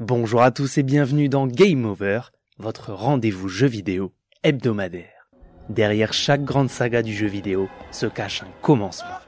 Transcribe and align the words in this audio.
Bonjour 0.00 0.40
à 0.40 0.50
tous 0.50 0.78
et 0.78 0.82
bienvenue 0.82 1.28
dans 1.28 1.46
Game 1.46 1.84
Over, 1.84 2.32
votre 2.56 2.94
rendez-vous 2.94 3.48
jeu 3.48 3.66
vidéo 3.66 4.14
hebdomadaire. 4.42 5.28
Derrière 5.68 6.14
chaque 6.14 6.42
grande 6.42 6.70
saga 6.70 7.02
du 7.02 7.12
jeu 7.12 7.26
vidéo 7.26 7.68
se 7.90 8.06
cache 8.06 8.42
un 8.42 8.48
commencement. 8.62 9.18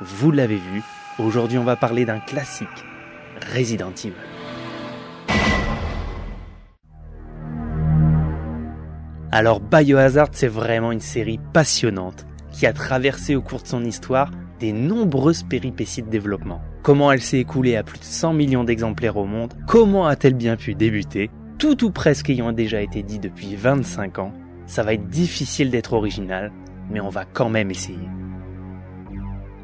Vous 0.00 0.30
l'avez 0.30 0.58
vu, 0.58 0.80
aujourd'hui 1.18 1.58
on 1.58 1.64
va 1.64 1.74
parler 1.74 2.04
d'un 2.04 2.20
classique, 2.20 2.68
Resident 3.52 3.90
Evil. 4.04 4.12
Alors 9.32 9.58
Biohazard 9.58 10.28
c'est 10.30 10.46
vraiment 10.46 10.92
une 10.92 11.00
série 11.00 11.40
passionnante 11.52 12.26
qui 12.52 12.64
a 12.66 12.72
traversé 12.72 13.34
au 13.34 13.42
cours 13.42 13.62
de 13.62 13.66
son 13.66 13.84
histoire 13.84 14.30
des 14.60 14.72
nombreuses 14.72 15.42
péripéties 15.42 16.02
de 16.02 16.10
développement. 16.10 16.62
Comment 16.86 17.10
elle 17.10 17.20
s'est 17.20 17.40
écoulée 17.40 17.74
à 17.74 17.82
plus 17.82 17.98
de 17.98 18.04
100 18.04 18.32
millions 18.32 18.62
d'exemplaires 18.62 19.16
au 19.16 19.24
monde 19.24 19.54
Comment 19.66 20.06
a-t-elle 20.06 20.34
bien 20.34 20.54
pu 20.54 20.76
débuter 20.76 21.30
Tout 21.58 21.84
ou 21.84 21.90
presque 21.90 22.30
ayant 22.30 22.52
déjà 22.52 22.80
été 22.80 23.02
dit 23.02 23.18
depuis 23.18 23.56
25 23.56 24.20
ans, 24.20 24.32
ça 24.66 24.84
va 24.84 24.94
être 24.94 25.08
difficile 25.08 25.70
d'être 25.70 25.94
original, 25.94 26.52
mais 26.88 27.00
on 27.00 27.08
va 27.08 27.24
quand 27.24 27.48
même 27.48 27.72
essayer. 27.72 28.08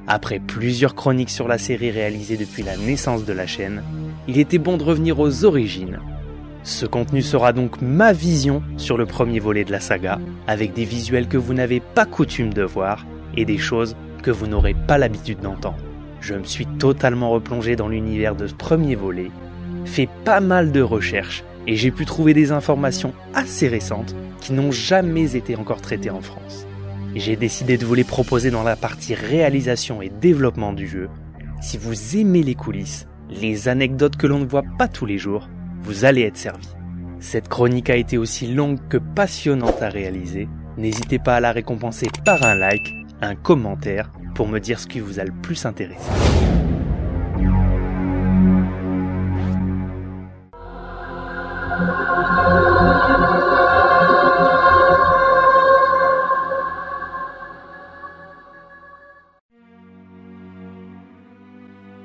Après 0.08 0.40
plusieurs 0.40 0.96
chroniques 0.96 1.30
sur 1.30 1.46
la 1.46 1.58
série 1.58 1.92
réalisées 1.92 2.36
depuis 2.36 2.64
la 2.64 2.76
naissance 2.76 3.24
de 3.24 3.32
la 3.32 3.46
chaîne, 3.46 3.84
il 4.26 4.40
était 4.40 4.58
bon 4.58 4.76
de 4.76 4.82
revenir 4.82 5.20
aux 5.20 5.44
origines. 5.44 6.00
Ce 6.64 6.86
contenu 6.86 7.22
sera 7.22 7.52
donc 7.52 7.80
ma 7.80 8.12
vision 8.12 8.64
sur 8.78 8.96
le 8.96 9.06
premier 9.06 9.38
volet 9.38 9.62
de 9.62 9.70
la 9.70 9.78
saga, 9.78 10.18
avec 10.48 10.72
des 10.72 10.84
visuels 10.84 11.28
que 11.28 11.38
vous 11.38 11.54
n'avez 11.54 11.78
pas 11.78 12.04
coutume 12.04 12.52
de 12.52 12.64
voir 12.64 13.06
et 13.36 13.44
des 13.44 13.58
choses 13.58 13.94
que 14.24 14.32
vous 14.32 14.48
n'aurez 14.48 14.74
pas 14.74 14.98
l'habitude 14.98 15.38
d'entendre. 15.38 15.78
Je 16.22 16.34
me 16.34 16.44
suis 16.44 16.66
totalement 16.66 17.30
replongé 17.30 17.74
dans 17.74 17.88
l'univers 17.88 18.36
de 18.36 18.46
ce 18.46 18.54
premier 18.54 18.94
volet, 18.94 19.32
fait 19.84 20.08
pas 20.24 20.38
mal 20.38 20.70
de 20.70 20.80
recherches 20.80 21.42
et 21.66 21.74
j'ai 21.74 21.90
pu 21.90 22.06
trouver 22.06 22.32
des 22.32 22.52
informations 22.52 23.12
assez 23.34 23.66
récentes 23.66 24.14
qui 24.40 24.52
n'ont 24.52 24.70
jamais 24.70 25.34
été 25.34 25.56
encore 25.56 25.80
traitées 25.80 26.10
en 26.10 26.20
France. 26.20 26.64
J'ai 27.16 27.34
décidé 27.34 27.76
de 27.76 27.84
vous 27.84 27.94
les 27.94 28.04
proposer 28.04 28.52
dans 28.52 28.62
la 28.62 28.76
partie 28.76 29.16
réalisation 29.16 30.00
et 30.00 30.10
développement 30.10 30.72
du 30.72 30.86
jeu. 30.86 31.08
Si 31.60 31.76
vous 31.76 32.16
aimez 32.16 32.44
les 32.44 32.54
coulisses, 32.54 33.08
les 33.28 33.66
anecdotes 33.66 34.16
que 34.16 34.28
l'on 34.28 34.38
ne 34.38 34.46
voit 34.46 34.64
pas 34.78 34.86
tous 34.86 35.06
les 35.06 35.18
jours, 35.18 35.48
vous 35.80 36.04
allez 36.04 36.22
être 36.22 36.36
servi. 36.36 36.68
Cette 37.18 37.48
chronique 37.48 37.90
a 37.90 37.96
été 37.96 38.16
aussi 38.16 38.46
longue 38.46 38.78
que 38.88 38.98
passionnante 38.98 39.82
à 39.82 39.88
réaliser. 39.88 40.48
N'hésitez 40.78 41.18
pas 41.18 41.34
à 41.34 41.40
la 41.40 41.50
récompenser 41.50 42.06
par 42.24 42.44
un 42.44 42.54
like 42.54 43.01
un 43.22 43.36
commentaire 43.36 44.10
pour 44.34 44.48
me 44.48 44.58
dire 44.58 44.80
ce 44.80 44.86
qui 44.86 45.00
vous 45.00 45.20
a 45.20 45.24
le 45.24 45.32
plus 45.32 45.64
intéressé. 45.64 46.10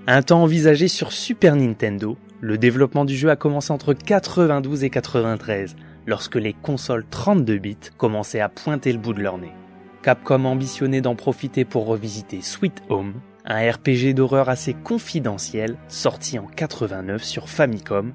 Un 0.10 0.22
temps 0.22 0.42
envisagé 0.42 0.88
sur 0.88 1.12
Super 1.12 1.56
Nintendo, 1.56 2.18
le 2.40 2.58
développement 2.58 3.04
du 3.04 3.16
jeu 3.16 3.30
a 3.30 3.36
commencé 3.36 3.74
entre 3.74 3.94
92 3.94 4.84
et 4.84 4.90
93, 4.90 5.76
lorsque 6.06 6.36
les 6.36 6.54
consoles 6.54 7.06
32 7.10 7.58
bits 7.58 7.78
commençaient 7.98 8.40
à 8.40 8.48
pointer 8.48 8.94
le 8.94 9.00
bout 9.00 9.14
de 9.14 9.22
leur 9.22 9.38
nez. 9.38 9.52
Capcom 10.02 10.46
ambitionnait 10.46 11.02
d'en 11.02 11.16
profiter 11.16 11.66
pour 11.66 11.86
revisiter 11.86 12.42
Sweet 12.42 12.84
Home, 12.90 13.16
un 13.46 13.72
RPG 13.72 14.14
d'horreur 14.14 14.50
assez 14.50 14.74
confidentiel 14.74 15.78
sorti 15.88 16.38
en 16.38 16.46
89 16.46 17.24
sur 17.24 17.50
Famicom, 17.50 18.14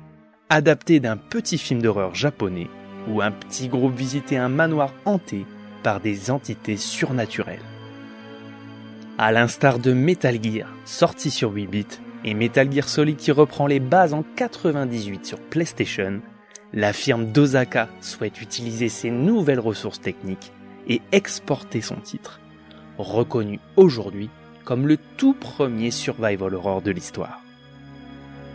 adapté 0.48 1.00
d'un 1.00 1.16
petit 1.16 1.58
film 1.58 1.82
d'horreur 1.82 2.14
japonais 2.14 2.68
où 3.08 3.20
un 3.20 3.32
petit 3.32 3.68
groupe 3.68 3.94
visitait 3.94 4.36
un 4.36 4.48
manoir 4.48 4.92
hanté 5.04 5.44
par 5.82 6.00
des 6.00 6.30
entités 6.30 6.76
surnaturelles. 6.76 7.58
À 9.18 9.32
l'instar 9.32 9.78
de 9.78 9.92
Metal 9.92 10.42
Gear, 10.42 10.68
sorti 10.84 11.30
sur 11.30 11.52
8 11.52 11.66
bits, 11.66 11.86
et 12.24 12.34
Metal 12.34 12.70
Gear 12.70 12.88
Solid 12.88 13.16
qui 13.16 13.32
reprend 13.32 13.66
les 13.66 13.80
bases 13.80 14.14
en 14.14 14.22
98 14.36 15.26
sur 15.26 15.40
PlayStation, 15.40 16.20
la 16.72 16.92
firme 16.92 17.26
d'Osaka 17.26 17.88
souhaite 18.00 18.40
utiliser 18.40 18.88
ses 18.88 19.10
nouvelles 19.10 19.60
ressources 19.60 20.00
techniques 20.00 20.52
et 20.88 21.00
exporter 21.12 21.80
son 21.80 21.96
titre, 21.96 22.40
reconnu 22.98 23.60
aujourd'hui 23.76 24.30
comme 24.64 24.86
le 24.86 24.96
tout 25.16 25.34
premier 25.34 25.90
survival 25.90 26.54
horror 26.54 26.82
de 26.82 26.90
l'histoire. 26.90 27.40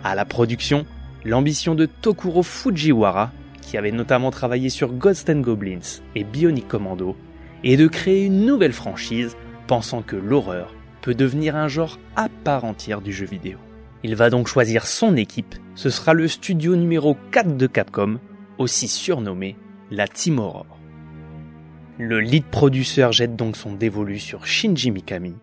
À 0.04 0.16
la 0.16 0.26
production, 0.26 0.86
l'ambition 1.26 1.76
de 1.76 1.86
Tokuro 1.86 2.44
Fujiwara, 2.44 3.32
qui 3.62 3.78
avait 3.78 3.92
notamment 3.92 4.32
travaillé 4.32 4.70
sur 4.70 4.94
Ghost 4.94 5.30
Goblins 5.30 6.02
et 6.16 6.24
Bionic 6.24 6.68
Commando, 6.68 7.18
est 7.64 7.76
de 7.76 7.88
créer 7.88 8.26
une 8.26 8.46
nouvelle 8.46 8.74
franchise 8.74 9.36
pensant 9.68 10.02
que 10.02 10.16
l'horreur 10.16 10.74
peut 11.02 11.16
devenir 11.16 11.56
un 11.56 11.68
genre 11.68 12.00
à 12.16 12.30
part 12.30 12.64
entière 12.64 13.02
du 13.02 13.12
jeu 13.12 13.26
vidéo. 13.26 13.58
Il 14.04 14.16
va 14.16 14.30
donc 14.30 14.48
choisir 14.48 14.86
son 14.86 15.16
équipe, 15.18 15.56
ce 15.76 15.90
sera 15.90 16.14
le 16.14 16.28
studio 16.28 16.76
numéro 16.76 17.18
4 17.32 17.58
de 17.58 17.68
Capcom, 17.68 18.20
aussi 18.58 18.88
surnommé 18.88 19.58
la 19.92 20.08
Team 20.08 20.40
Horror. 20.40 20.77
Le 22.00 22.20
lead 22.20 22.46
producer 22.46 23.08
jette 23.12 23.36
donc 23.36 23.58
son 23.58 23.74
dévolu 23.74 24.20
sur 24.20 24.46
Shinji 24.46 24.92
Mikami, 24.92 25.34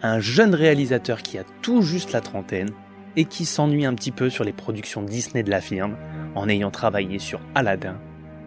un 0.00 0.20
jeune 0.20 0.54
réalisateur 0.54 1.22
qui 1.22 1.38
a 1.38 1.44
tout 1.60 1.82
juste 1.82 2.12
la 2.12 2.20
trentaine 2.20 2.70
et 3.16 3.24
qui 3.24 3.44
s'ennuie 3.44 3.84
un 3.84 3.94
petit 3.94 4.12
peu 4.12 4.30
sur 4.30 4.44
les 4.44 4.52
productions 4.52 5.02
Disney 5.02 5.42
de 5.42 5.50
la 5.50 5.60
firme 5.60 5.96
en 6.36 6.48
ayant 6.48 6.70
travaillé 6.70 7.18
sur 7.18 7.40
Aladdin 7.56 7.98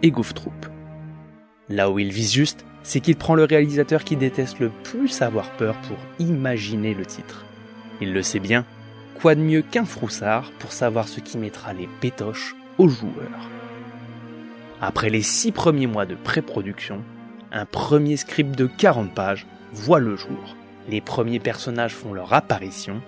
et 0.01 0.11
Goof 0.11 0.33
Troop. 0.33 0.67
Là 1.67 1.91
où 1.91 1.99
il 1.99 2.13
vise 2.13 2.31
juste, 2.31 2.65
c'est 2.83 3.01
qu'il 3.01 3.17
prend 3.17 3.35
le 3.35 3.43
réalisateur 3.43 4.05
qui 4.05 4.15
déteste 4.15 4.59
le 4.59 4.69
plus 4.69 5.21
avoir 5.21 5.51
peur 5.57 5.75
pour 5.81 5.97
imaginer 6.19 6.93
le 6.93 7.05
titre. 7.05 7.45
Il 7.99 8.13
le 8.13 8.21
sait 8.21 8.39
bien, 8.39 8.63
quoi 9.19 9.35
de 9.35 9.41
mieux 9.41 9.61
qu'un 9.61 9.83
froussard 9.83 10.53
pour 10.59 10.71
savoir 10.71 11.09
ce 11.09 11.19
qui 11.19 11.37
mettra 11.37 11.73
les 11.73 11.89
pétoches 11.99 12.55
aux 12.77 12.87
joueurs. 12.87 13.49
Après 14.79 15.09
les 15.09 15.21
six 15.21 15.51
premiers 15.51 15.87
mois 15.87 16.05
de 16.05 16.15
pré-production, 16.15 17.03
un 17.51 17.65
premier 17.65 18.17
script 18.17 18.57
de 18.57 18.67
40 18.67 19.13
pages 19.13 19.45
voit 19.73 19.99
le 19.99 20.15
jour. 20.15 20.55
Les 20.89 21.01
premiers 21.01 21.39
personnages 21.39 21.95
font 21.95 22.13
leur 22.13 22.33
apparition. 22.33 23.01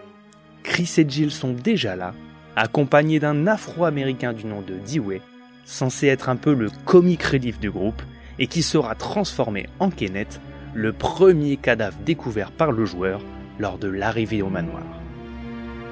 Chris 0.63 0.91
et 0.97 1.05
Jill 1.07 1.31
sont 1.31 1.53
déjà 1.53 1.95
là, 1.95 2.13
accompagnés 2.55 3.19
d'un 3.19 3.47
afro-américain 3.47 4.33
du 4.33 4.45
nom 4.45 4.61
de 4.61 4.75
Dewey, 4.75 5.21
censé 5.65 6.07
être 6.07 6.29
un 6.29 6.35
peu 6.35 6.53
le 6.53 6.69
comic 6.85 7.23
relief 7.23 7.59
du 7.59 7.71
groupe, 7.71 8.01
et 8.37 8.47
qui 8.47 8.63
sera 8.63 8.95
transformé 8.95 9.67
en 9.79 9.89
Kenneth, 9.89 10.39
le 10.73 10.93
premier 10.93 11.57
cadavre 11.57 11.97
découvert 12.05 12.51
par 12.51 12.71
le 12.71 12.85
joueur 12.85 13.21
lors 13.59 13.77
de 13.77 13.89
l'arrivée 13.89 14.41
au 14.41 14.49
manoir. 14.49 14.83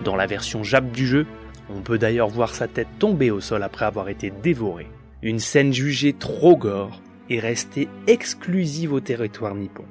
Dans 0.04 0.16
la 0.16 0.28
version 0.28 0.64
Jap 0.64 0.92
du 0.92 1.06
jeu, 1.06 1.26
on 1.70 1.82
peut 1.82 1.98
d'ailleurs 1.98 2.30
voir 2.30 2.56
sa 2.56 2.68
tête 2.68 2.88
tomber 3.00 3.32
au 3.32 3.42
sol 3.42 3.64
après 3.64 3.86
avoir 3.86 4.08
été 4.08 4.32
dévorée. 4.44 4.88
Une 5.22 5.40
scène 5.40 5.74
jugée 5.74 6.14
trop 6.14 6.56
gore 6.56 7.02
est 7.30 7.40
restée 7.40 7.90
exclusive 8.08 8.94
au 8.94 9.00
territoire 9.00 9.56
nippon. 9.56 9.86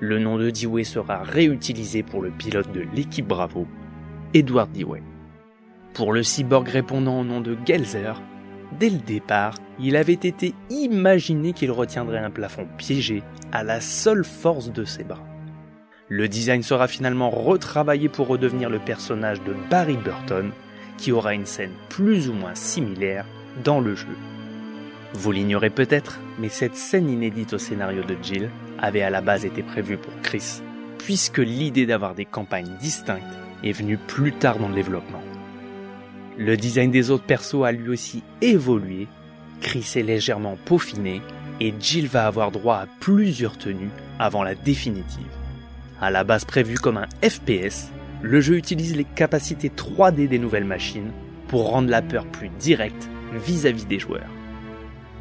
Le 0.00 0.18
nom 0.18 0.36
de 0.36 0.50
Dewey 0.50 0.84
sera 0.84 1.22
réutilisé 1.22 2.02
pour 2.02 2.20
le 2.20 2.30
pilote 2.30 2.70
de 2.72 2.84
l'équipe 2.94 3.26
Bravo, 3.26 3.66
Edward 4.34 4.70
Dewey. 4.72 5.02
Pour 5.94 6.12
le 6.12 6.22
cyborg 6.22 6.68
répondant 6.68 7.20
au 7.20 7.24
nom 7.24 7.40
de 7.40 7.56
Gelzer, 7.64 8.20
dès 8.78 8.90
le 8.90 8.98
départ, 8.98 9.54
il 9.80 9.96
avait 9.96 10.12
été 10.12 10.54
imaginé 10.68 11.54
qu'il 11.54 11.70
retiendrait 11.70 12.18
un 12.18 12.30
plafond 12.30 12.66
piégé 12.76 13.22
à 13.52 13.64
la 13.64 13.80
seule 13.80 14.24
force 14.24 14.70
de 14.72 14.84
ses 14.84 15.04
bras. 15.04 15.24
Le 16.08 16.28
design 16.28 16.62
sera 16.62 16.86
finalement 16.86 17.30
retravaillé 17.30 18.08
pour 18.08 18.28
redevenir 18.28 18.70
le 18.70 18.78
personnage 18.78 19.42
de 19.42 19.54
Barry 19.70 19.96
Burton, 19.96 20.52
qui 20.98 21.12
aura 21.12 21.34
une 21.34 21.46
scène 21.46 21.72
plus 21.88 22.28
ou 22.28 22.32
moins 22.32 22.54
similaire 22.54 23.24
dans 23.64 23.80
le 23.80 23.94
jeu. 23.94 24.16
Vous 25.14 25.32
l'ignorez 25.32 25.70
peut-être, 25.70 26.20
mais 26.38 26.48
cette 26.48 26.76
scène 26.76 27.08
inédite 27.08 27.52
au 27.52 27.58
scénario 27.58 28.02
de 28.02 28.16
Jill 28.22 28.50
avait 28.78 29.02
à 29.02 29.10
la 29.10 29.20
base 29.20 29.44
été 29.44 29.62
prévue 29.62 29.96
pour 29.96 30.12
Chris, 30.22 30.60
puisque 30.98 31.38
l'idée 31.38 31.86
d'avoir 31.86 32.14
des 32.14 32.24
campagnes 32.24 32.76
distinctes 32.80 33.22
est 33.64 33.72
venue 33.72 33.96
plus 33.96 34.32
tard 34.32 34.58
dans 34.58 34.68
le 34.68 34.74
développement. 34.74 35.22
Le 36.38 36.56
design 36.56 36.90
des 36.90 37.10
autres 37.10 37.24
persos 37.24 37.64
a 37.64 37.72
lui 37.72 37.88
aussi 37.88 38.22
évolué, 38.42 39.08
Chris 39.60 39.92
est 39.96 40.02
légèrement 40.02 40.58
peaufiné, 40.66 41.22
et 41.60 41.72
Jill 41.80 42.06
va 42.06 42.26
avoir 42.26 42.50
droit 42.50 42.76
à 42.76 42.86
plusieurs 43.00 43.56
tenues 43.56 43.90
avant 44.18 44.42
la 44.42 44.54
définitive. 44.54 45.24
À 46.00 46.10
la 46.10 46.24
base 46.24 46.44
prévue 46.44 46.76
comme 46.76 46.98
un 46.98 47.08
FPS, 47.26 47.90
le 48.20 48.42
jeu 48.42 48.56
utilise 48.56 48.96
les 48.96 49.04
capacités 49.04 49.70
3D 49.70 50.28
des 50.28 50.38
nouvelles 50.38 50.64
machines 50.64 51.12
pour 51.48 51.70
rendre 51.70 51.88
la 51.88 52.02
peur 52.02 52.26
plus 52.26 52.50
directe 52.58 53.08
vis-à-vis 53.32 53.84
-vis 53.84 53.88
des 53.88 53.98
joueurs. 53.98 54.35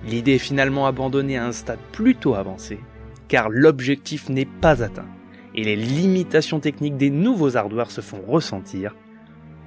L'idée 0.05 0.35
est 0.35 0.39
finalement 0.39 0.85
abandonnée 0.85 1.37
à 1.37 1.45
un 1.45 1.51
stade 1.51 1.79
plutôt 1.91 2.35
avancé, 2.35 2.79
car 3.27 3.49
l'objectif 3.49 4.29
n'est 4.29 4.45
pas 4.45 4.83
atteint, 4.83 5.09
et 5.55 5.63
les 5.63 5.75
limitations 5.75 6.59
techniques 6.59 6.97
des 6.97 7.09
nouveaux 7.09 7.57
hardware 7.57 7.89
se 7.89 8.01
font 8.01 8.21
ressentir. 8.27 8.95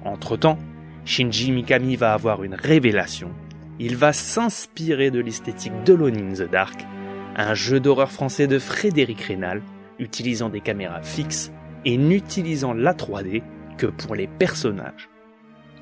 Entre-temps, 0.05 0.57
Shinji 1.03 1.51
Mikami 1.51 1.95
va 1.95 2.13
avoir 2.13 2.43
une 2.43 2.55
révélation. 2.55 3.31
Il 3.79 3.97
va 3.97 4.13
s'inspirer 4.13 5.11
de 5.11 5.19
l'esthétique 5.19 5.83
de 5.85 5.93
Lone 5.93 6.33
the 6.33 6.49
Dark, 6.49 6.85
un 7.35 7.53
jeu 7.53 7.79
d'horreur 7.79 8.11
français 8.11 8.47
de 8.47 8.59
Frédéric 8.59 9.21
Rénal, 9.21 9.61
utilisant 9.99 10.49
des 10.49 10.61
caméras 10.61 11.01
fixes 11.01 11.51
et 11.85 11.97
n'utilisant 11.97 12.73
la 12.73 12.93
3D 12.93 13.41
que 13.77 13.87
pour 13.87 14.15
les 14.15 14.27
personnages. 14.27 15.08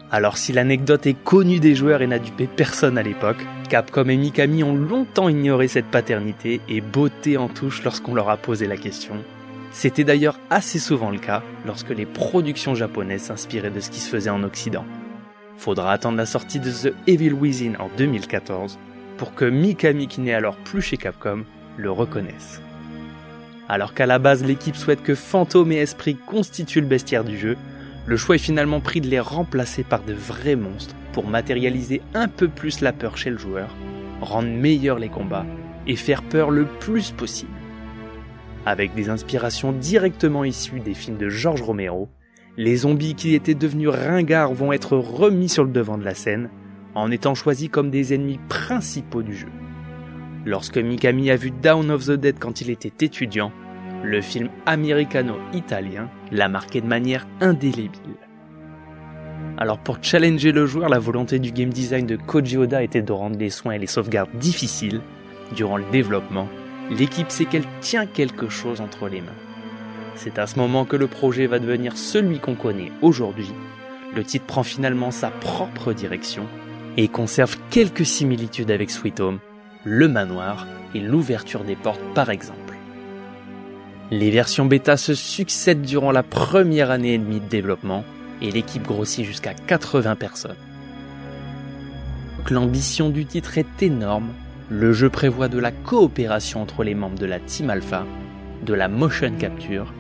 Alors 0.10 0.38
si 0.38 0.54
l'anecdote 0.54 1.06
est 1.06 1.22
connue 1.22 1.60
des 1.60 1.76
joueurs 1.76 2.02
et 2.02 2.08
n'a 2.08 2.18
dupé 2.18 2.48
personne 2.48 2.98
à 2.98 3.04
l'époque, 3.04 3.46
Capcom 3.70 4.08
et 4.08 4.16
Mikami 4.16 4.64
ont 4.64 4.74
longtemps 4.74 5.28
ignoré 5.28 5.68
cette 5.68 5.88
paternité 5.88 6.62
et 6.70 6.80
botté 6.80 7.36
en 7.36 7.50
touche 7.50 7.84
lorsqu'on 7.84 8.16
leur 8.16 8.30
a 8.30 8.38
posé 8.38 8.68
la 8.68 8.78
question. 8.78 9.16
C'était 9.72 10.06
d'ailleurs 10.06 10.40
assez 10.50 10.80
souvent 10.80 11.12
le 11.12 11.20
cas 11.20 11.44
lorsque 11.66 11.90
les 11.90 12.06
productions 12.06 12.74
japonaises 12.74 13.24
s'inspiraient 13.24 13.70
de 13.70 13.82
ce 13.82 13.90
qui 13.90 14.00
se 14.00 14.10
faisait 14.10 14.30
en 14.30 14.44
Occident. 14.44 14.86
Faudra 15.58 15.92
attendre 15.92 16.18
la 16.18 16.26
sortie 16.26 16.62
de 16.62 16.72
The 16.72 16.94
Evil 17.06 17.34
Within 17.34 17.74
en 17.78 17.90
2014 17.98 18.80
pour 19.18 19.36
que 19.36 19.44
Mikami 19.44 20.08
qui 20.08 20.22
n'est 20.22 20.34
alors 20.34 20.56
plus 20.56 20.82
chez 20.82 20.96
Capcom 20.96 21.44
le 21.76 21.92
reconnaisse. 21.92 22.62
Alors 23.68 23.94
qu'à 23.94 24.06
la 24.06 24.20
base 24.20 24.46
l'équipe 24.46 24.78
souhaite 24.78 25.04
que 25.04 25.16
Fantôme 25.16 25.74
et 25.74 25.78
Esprit 25.78 26.16
constituent 26.16 26.80
le 26.80 26.88
bestiaire 26.88 27.26
du 27.26 27.38
jeu, 27.38 27.58
le 28.08 28.16
choix 28.16 28.36
est 28.36 28.40
finalement 28.40 28.80
pris 28.80 29.02
de 29.02 29.08
les 29.08 29.20
remplacer 29.20 29.84
par 29.84 30.02
de 30.04 30.14
vrais 30.14 30.56
monstres 30.56 30.96
pour 31.12 31.28
matérialiser 31.28 32.02
un 32.14 32.30
peu 32.30 32.48
plus 32.48 32.80
la 32.80 32.94
peur 32.94 33.18
chez 33.18 33.30
le 33.30 33.38
joueur, 33.38 33.76
rendre 34.22 34.48
meilleurs 34.48 34.98
les 34.98 35.10
combats 35.10 35.46
et 35.88 35.98
faire 35.98 36.24
peur 36.24 36.50
le 36.50 36.66
plus 36.66 37.12
possible. 37.12 37.52
Avec 38.66 38.96
des 38.96 39.10
inspirations 39.10 39.74
directement 39.74 40.46
issues 40.46 40.80
des 40.80 40.94
films 40.94 41.18
de 41.18 41.30
George 41.30 41.62
Romero, 41.62 42.08
les 42.56 42.78
zombies 42.78 43.16
qui 43.16 43.36
étaient 43.36 43.56
devenus 43.56 43.90
ringards 43.90 44.54
vont 44.54 44.72
être 44.72 44.98
remis 44.98 45.50
sur 45.50 45.66
le 45.66 45.72
devant 45.72 45.98
de 45.98 46.06
la 46.06 46.16
scène 46.16 46.50
en 46.96 47.12
étant 47.12 47.36
choisis 47.36 47.70
comme 47.70 47.92
des 47.92 48.14
ennemis 48.14 48.40
principaux 48.48 49.22
du 49.22 49.36
jeu. 49.36 49.50
Lorsque 50.46 50.78
Mikami 50.78 51.30
a 51.30 51.36
vu 51.36 51.52
Down 51.52 51.92
of 51.92 52.06
the 52.06 52.12
Dead 52.12 52.40
quand 52.40 52.62
il 52.62 52.70
était 52.70 53.06
étudiant, 53.06 53.52
le 54.04 54.22
film 54.22 54.50
américano-italien 54.66 56.10
l'a 56.32 56.50
marqué 56.50 56.82
de 56.82 56.88
manière 56.88 57.28
indélébile. 57.42 58.18
Alors 59.58 59.80
pour 59.80 59.98
challenger 60.02 60.52
le 60.52 60.66
joueur, 60.66 60.90
la 60.90 61.00
volonté 61.00 61.40
du 61.40 61.52
game 61.52 61.72
design 61.72 62.06
de 62.06 62.16
Koji 62.16 62.58
Oda 62.58 62.84
était 62.84 63.02
de 63.02 63.12
rendre 63.12 63.40
les 63.40 63.50
soins 63.50 63.74
et 63.74 63.80
les 63.80 63.88
sauvegardes 63.88 64.30
difficiles. 64.36 65.02
Durant 65.56 65.78
le 65.78 65.86
développement, 65.92 66.48
l'équipe 66.92 67.32
sait 67.32 67.46
qu'elle 67.46 67.66
tient 67.82 68.06
quelque 68.06 68.50
chose 68.50 68.82
entre 68.82 69.08
les 69.08 69.22
mains. 69.22 69.32
C'est 70.16 70.40
à 70.40 70.48
ce 70.48 70.60
moment 70.60 70.86
que 70.86 70.96
le 70.96 71.08
projet 71.08 71.48
va 71.48 71.60
devenir 71.60 71.98
celui 71.98 72.40
qu'on 72.40 72.56
connaît 72.56 72.92
aujourd'hui. 73.02 73.52
Le 74.16 74.24
titre 74.24 74.46
prend 74.46 74.64
finalement 74.64 75.12
sa 75.12 75.30
propre 75.30 75.94
direction 75.94 76.44
et 76.98 77.08
conserve 77.08 77.58
quelques 77.70 78.06
similitudes 78.06 78.72
avec 78.72 78.90
Sweet 78.90 79.20
Home, 79.20 79.40
le 79.84 80.08
manoir 80.08 80.68
et 80.94 81.00
l'ouverture 81.00 81.64
des 81.64 81.76
portes 81.76 82.02
par 82.14 82.30
exemple. 82.30 82.67
Les 84.10 84.32
versions 84.32 84.66
bêta 84.66 84.96
se 84.96 85.14
succèdent 85.14 85.82
durant 85.82 86.12
la 86.12 86.24
première 86.24 86.92
année 86.92 87.16
et 87.16 87.18
demie 87.18 87.42
de 87.42 87.50
développement 87.50 88.06
et 88.42 88.52
l'équipe 88.52 88.84
grossit 88.84 89.26
jusqu'à 89.26 89.54
80 89.54 90.16
personnes. 90.16 90.56
L'ambition 92.50 93.10
du 93.10 93.26
titre 93.26 93.58
est 93.58 93.84
énorme. 93.84 94.30
Le 94.70 94.94
jeu 94.94 95.10
prévoit 95.10 95.50
de 95.50 95.60
la 95.60 95.72
coopération 95.72 96.62
entre 96.62 96.86
les 96.86 96.96
membres 96.96 97.20
de 97.20 97.26
la 97.26 97.42
Team 97.42 97.70
Alpha, 97.70 98.06
de 98.66 98.74
la 98.74 98.88
motion 98.88 99.34
capture, 99.38 99.94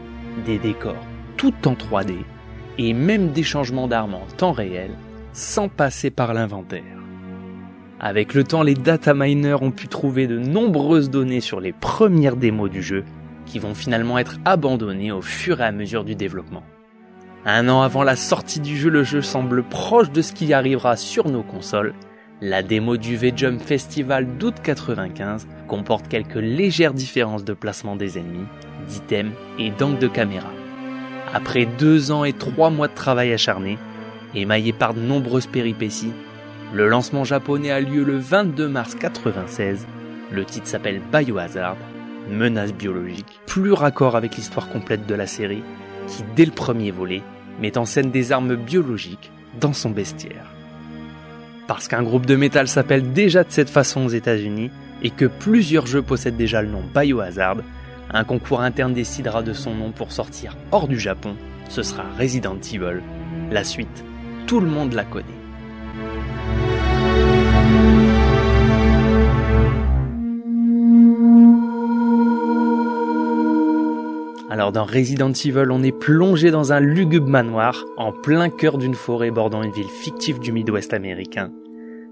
des 0.46 0.58
décors 0.58 1.06
tout 1.36 1.68
en 1.68 1.74
3D 1.74 2.16
et 2.78 2.94
même 2.94 3.32
des 3.32 3.44
changements 3.44 3.90
d'armes 3.90 4.16
en 4.16 4.26
temps 4.38 4.54
réel 4.54 4.92
sans 5.34 5.68
passer 5.68 6.12
par 6.12 6.34
l'inventaire. 6.34 6.84
Avec 8.00 8.34
le 8.34 8.46
temps, 8.46 8.64
les 8.64 8.74
data 8.74 9.14
miners 9.14 9.62
ont 9.62 9.72
pu 9.72 9.90
trouver 9.90 10.28
de 10.28 10.40
nombreuses 10.40 11.10
données 11.10 11.42
sur 11.42 11.60
les 11.60 11.74
premières 11.74 12.38
démos 12.38 12.72
du 12.72 12.82
jeu 12.82 13.04
qui 13.48 13.58
vont 13.58 13.74
finalement 13.74 14.20
être 14.20 14.38
abandonnés 14.46 15.12
au 15.12 15.22
fur 15.22 15.62
et 15.62 15.64
à 15.64 15.72
mesure 15.72 16.04
du 16.04 16.14
développement. 16.14 16.64
Un 17.46 17.70
an 17.70 17.82
avant 17.82 18.04
la 18.04 18.16
sortie 18.16 18.60
du 18.60 18.78
jeu, 18.78 18.90
le 18.90 19.04
jeu 19.04 19.22
semble 19.22 19.64
proche 19.64 20.12
de 20.12 20.22
ce 20.22 20.34
qui 20.34 20.54
arrivera 20.54 20.98
sur 20.98 21.30
nos 21.30 21.44
consoles. 21.44 21.94
La 22.42 22.62
démo 22.62 22.98
du 22.98 23.16
V-Jump 23.16 23.62
Festival 23.62 24.28
d'août 24.38 24.56
95 24.62 25.48
comporte 25.68 26.08
quelques 26.08 26.36
légères 26.36 26.94
différences 26.94 27.46
de 27.46 27.54
placement 27.54 27.96
des 27.96 28.20
ennemis, 28.20 28.46
d'items 28.88 29.34
et 29.58 29.72
d'angle 29.72 29.98
de 29.98 30.08
caméra. 30.08 30.52
Après 31.34 31.66
deux 31.66 32.12
ans 32.12 32.26
et 32.26 32.34
trois 32.34 32.70
mois 32.70 32.88
de 32.88 32.94
travail 32.94 33.34
acharné, 33.34 33.78
émaillé 34.36 34.74
par 34.74 34.94
de 34.94 35.00
nombreuses 35.00 35.48
péripéties, 35.48 36.14
le 36.74 36.90
lancement 36.90 37.24
japonais 37.24 37.72
a 37.72 37.80
lieu 37.80 38.04
le 38.04 38.18
22 38.18 38.68
mars 38.68 38.94
96. 38.96 39.88
Le 40.32 40.44
titre 40.44 40.68
s'appelle 40.68 41.02
Biohazard 41.12 41.78
menace 42.30 42.74
biologique, 42.74 43.40
plus 43.46 43.72
raccord 43.72 44.16
avec 44.16 44.36
l'histoire 44.36 44.70
complète 44.70 45.06
de 45.06 45.16
la 45.16 45.28
série, 45.28 45.64
qui 46.08 46.24
dès 46.36 46.46
le 46.46 46.52
premier 46.52 46.92
volet 46.92 47.22
met 47.60 47.78
en 47.78 47.86
scène 47.86 48.12
des 48.12 48.32
armes 48.32 48.56
biologiques 48.56 49.32
dans 49.60 49.74
son 49.74 49.90
bestiaire. 49.90 50.46
Parce 51.68 51.88
qu'un 51.88 52.04
groupe 52.04 52.26
de 52.26 52.36
métal 52.36 52.68
s'appelle 52.68 53.12
déjà 53.12 53.44
de 53.44 53.52
cette 53.52 53.70
façon 53.70 54.06
aux 54.06 54.10
États-Unis 54.10 54.72
et 55.04 55.10
que 55.10 55.26
plusieurs 55.26 55.86
jeux 55.86 56.02
possèdent 56.02 56.38
déjà 56.38 56.62
le 56.62 56.70
nom 56.70 56.84
Biohazard, 56.96 57.58
un 58.12 58.24
concours 58.24 58.62
interne 58.62 58.94
décidera 58.94 59.44
de 59.44 59.54
son 59.54 59.76
nom 59.76 59.92
pour 59.92 60.12
sortir 60.12 60.56
hors 60.72 60.88
du 60.88 61.00
Japon. 61.00 61.36
Ce 61.70 61.84
sera 61.84 62.04
Resident 62.18 62.58
Evil. 62.74 63.02
La 63.52 63.66
suite, 63.66 64.04
tout 64.46 64.62
le 64.62 64.68
monde 64.68 64.94
la 64.94 65.04
connaît. 65.04 65.26
Alors 74.58 74.72
dans 74.72 74.86
Resident 74.86 75.30
Evil, 75.30 75.68
on 75.70 75.84
est 75.84 75.92
plongé 75.92 76.50
dans 76.50 76.74
un 76.74 76.80
lugubre 76.80 77.30
manoir, 77.30 77.86
en 77.96 78.12
plein 78.12 78.50
cœur 78.50 78.80
d'une 78.80 78.96
forêt 78.96 79.30
bordant 79.30 79.62
une 79.62 79.72
ville 79.72 79.86
fictive 79.88 80.40
du 80.40 80.52
Midwest 80.52 80.96
américain. 80.96 81.52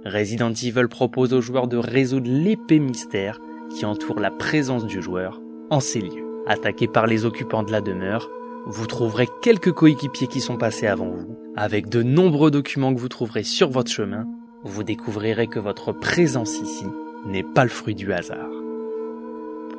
Resident 0.06 0.52
Evil 0.52 0.88
propose 0.88 1.34
aux 1.34 1.42
joueurs 1.42 1.68
de 1.68 1.78
résoudre 1.78 2.30
l'épée 2.30 2.78
mystère 2.78 3.40
qui 3.72 3.84
entoure 3.84 4.20
la 4.20 4.30
présence 4.30 4.86
du 4.86 5.02
joueur 5.02 5.42
en 5.72 5.80
ces 5.80 6.02
lieux. 6.02 6.44
Attaqué 6.46 6.88
par 6.88 7.08
les 7.08 7.26
occupants 7.26 7.64
de 7.64 7.72
la 7.72 7.82
demeure, 7.82 8.30
vous 8.68 8.86
trouverez 8.86 9.28
quelques 9.42 9.72
coéquipiers 9.72 10.28
qui 10.28 10.40
sont 10.40 10.58
passés 10.58 10.86
avant 10.86 11.10
vous. 11.10 11.36
Avec 11.56 11.90
de 11.90 12.04
nombreux 12.04 12.52
documents 12.52 12.94
que 12.94 13.00
vous 13.00 13.10
trouverez 13.10 13.42
sur 13.42 13.72
votre 13.72 13.92
chemin, 13.92 14.28
vous 14.64 14.84
découvrirez 14.84 15.48
que 15.48 15.58
votre 15.58 15.94
présence 15.94 16.60
ici 16.60 16.86
n'est 17.26 17.42
pas 17.42 17.64
le 17.64 17.72
fruit 17.72 17.96
du 17.96 18.14
hasard. 18.14 18.52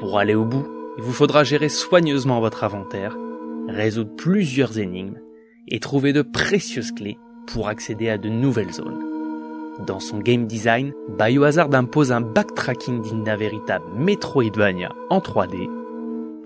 Pour 0.01 0.19
aller 0.19 0.35
au 0.35 0.45
bout, 0.45 0.67
il 0.97 1.05
vous 1.05 1.13
faudra 1.13 1.45
gérer 1.45 1.69
soigneusement 1.69 2.41
votre 2.41 2.65
inventaire, 2.65 3.17
résoudre 3.69 4.15
plusieurs 4.17 4.79
énigmes 4.79 5.19
et 5.69 5.81
trouver 5.81 6.13
de 6.13 6.23
précieuses 6.23 6.93
clés 6.93 7.19
pour 7.47 7.69
accéder 7.69 8.09
à 8.09 8.19
de 8.19 8.29
nouvelles 8.29 8.73
zones. 8.73 9.05
Dans 9.87 10.01
son 10.01 10.19
game 10.19 10.47
design, 10.47 10.93
Biohazard 11.19 11.75
impose 11.75 12.11
un 12.11 12.23
backtracking 12.23 13.03
digne 13.03 13.25
d'un 13.25 13.37
véritable 13.37 13.85
Metroidvania 13.95 14.95
en 15.11 15.19
3D, 15.19 15.69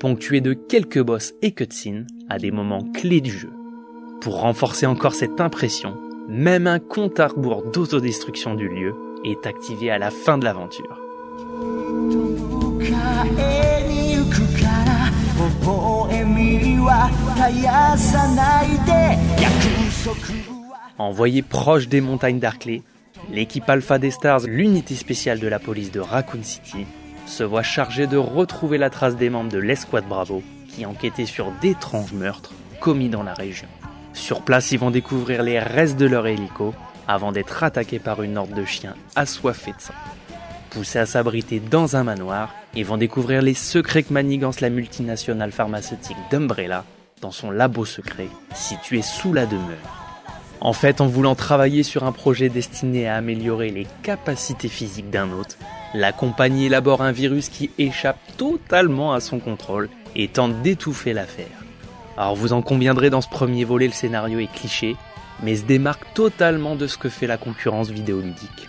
ponctué 0.00 0.40
de 0.40 0.52
quelques 0.52 1.00
boss 1.00 1.34
et 1.42 1.52
cutscenes 1.52 2.06
à 2.28 2.38
des 2.38 2.50
moments 2.50 2.84
clés 2.92 3.20
du 3.20 3.30
jeu. 3.30 3.52
Pour 4.20 4.40
renforcer 4.40 4.86
encore 4.86 5.14
cette 5.14 5.40
impression, 5.40 5.96
même 6.28 6.66
un 6.66 6.80
compte 6.80 7.20
à 7.20 7.28
rebours 7.28 7.62
d'autodestruction 7.62 8.54
du 8.54 8.68
lieu 8.68 8.94
est 9.24 9.46
activé 9.46 9.90
à 9.90 9.98
la 9.98 10.10
fin 10.10 10.36
de 10.36 10.44
l'aventure. 10.44 11.00
Envoyé 20.98 21.42
proche 21.42 21.88
des 21.88 22.00
montagnes 22.00 22.38
d'Arclay, 22.38 22.82
l'équipe 23.30 23.68
Alpha 23.68 23.98
des 23.98 24.10
Stars, 24.10 24.40
l'unité 24.46 24.94
spéciale 24.94 25.38
de 25.38 25.48
la 25.48 25.58
police 25.58 25.90
de 25.90 26.00
Raccoon 26.00 26.42
City, 26.42 26.86
se 27.26 27.44
voit 27.44 27.62
chargée 27.62 28.06
de 28.06 28.16
retrouver 28.16 28.78
la 28.78 28.90
trace 28.90 29.16
des 29.16 29.30
membres 29.30 29.52
de 29.52 29.58
l'escouade 29.58 30.08
Bravo 30.08 30.42
qui 30.68 30.86
enquêtaient 30.86 31.26
sur 31.26 31.50
d'étranges 31.60 32.12
meurtres 32.12 32.52
commis 32.80 33.08
dans 33.08 33.22
la 33.22 33.34
région. 33.34 33.68
Sur 34.12 34.42
place, 34.42 34.72
ils 34.72 34.78
vont 34.78 34.90
découvrir 34.90 35.42
les 35.42 35.58
restes 35.58 35.96
de 35.96 36.06
leur 36.06 36.26
hélico 36.26 36.74
avant 37.06 37.32
d'être 37.32 37.62
attaqués 37.62 37.98
par 37.98 38.22
une 38.22 38.38
horde 38.38 38.54
de 38.54 38.64
chiens 38.64 38.94
assoiffés 39.16 39.72
de 39.72 39.80
sang. 39.80 39.94
Poussés 40.70 40.98
à 40.98 41.06
s'abriter 41.06 41.60
dans 41.60 41.96
un 41.96 42.04
manoir, 42.04 42.54
ils 42.74 42.84
vont 42.84 42.96
découvrir 42.96 43.42
les 43.42 43.54
secrets 43.54 44.02
que 44.02 44.12
manigance 44.12 44.60
la 44.60 44.70
multinationale 44.70 45.52
pharmaceutique 45.52 46.16
d'Umbrella 46.30 46.84
dans 47.20 47.30
son 47.30 47.50
labo 47.50 47.84
secret 47.84 48.28
situé 48.54 49.02
sous 49.02 49.32
la 49.32 49.46
demeure. 49.46 50.00
En 50.60 50.72
fait, 50.72 51.00
en 51.00 51.06
voulant 51.06 51.34
travailler 51.34 51.82
sur 51.82 52.04
un 52.04 52.12
projet 52.12 52.48
destiné 52.48 53.08
à 53.08 53.16
améliorer 53.16 53.70
les 53.70 53.86
capacités 54.02 54.68
physiques 54.68 55.10
d'un 55.10 55.30
hôte, 55.32 55.56
la 55.94 56.12
compagnie 56.12 56.66
élabore 56.66 57.02
un 57.02 57.12
virus 57.12 57.48
qui 57.48 57.70
échappe 57.78 58.18
totalement 58.36 59.12
à 59.12 59.20
son 59.20 59.38
contrôle 59.38 59.88
et 60.14 60.28
tente 60.28 60.60
d'étouffer 60.62 61.12
l'affaire. 61.12 61.46
Alors 62.16 62.36
vous 62.36 62.52
en 62.52 62.62
conviendrez 62.62 63.10
dans 63.10 63.22
ce 63.22 63.28
premier 63.28 63.64
volet, 63.64 63.86
le 63.86 63.92
scénario 63.92 64.38
est 64.38 64.52
cliché, 64.52 64.96
mais 65.42 65.56
se 65.56 65.64
démarque 65.64 66.12
totalement 66.14 66.76
de 66.76 66.86
ce 66.86 66.98
que 66.98 67.08
fait 67.08 67.26
la 67.26 67.38
concurrence 67.38 67.88
vidéoludique. 67.88 68.68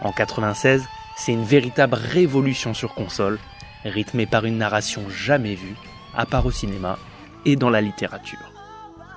En 0.00 0.12
96, 0.12 0.84
c'est 1.18 1.32
une 1.32 1.44
véritable 1.44 1.94
révolution 1.94 2.74
sur 2.74 2.94
console, 2.94 3.38
rythmée 3.84 4.26
par 4.26 4.44
une 4.44 4.56
narration 4.56 5.02
jamais 5.10 5.56
vue, 5.56 5.74
à 6.16 6.26
part 6.26 6.46
au 6.46 6.52
cinéma 6.52 6.96
et 7.44 7.56
dans 7.56 7.70
la 7.70 7.80
littérature. 7.80 8.52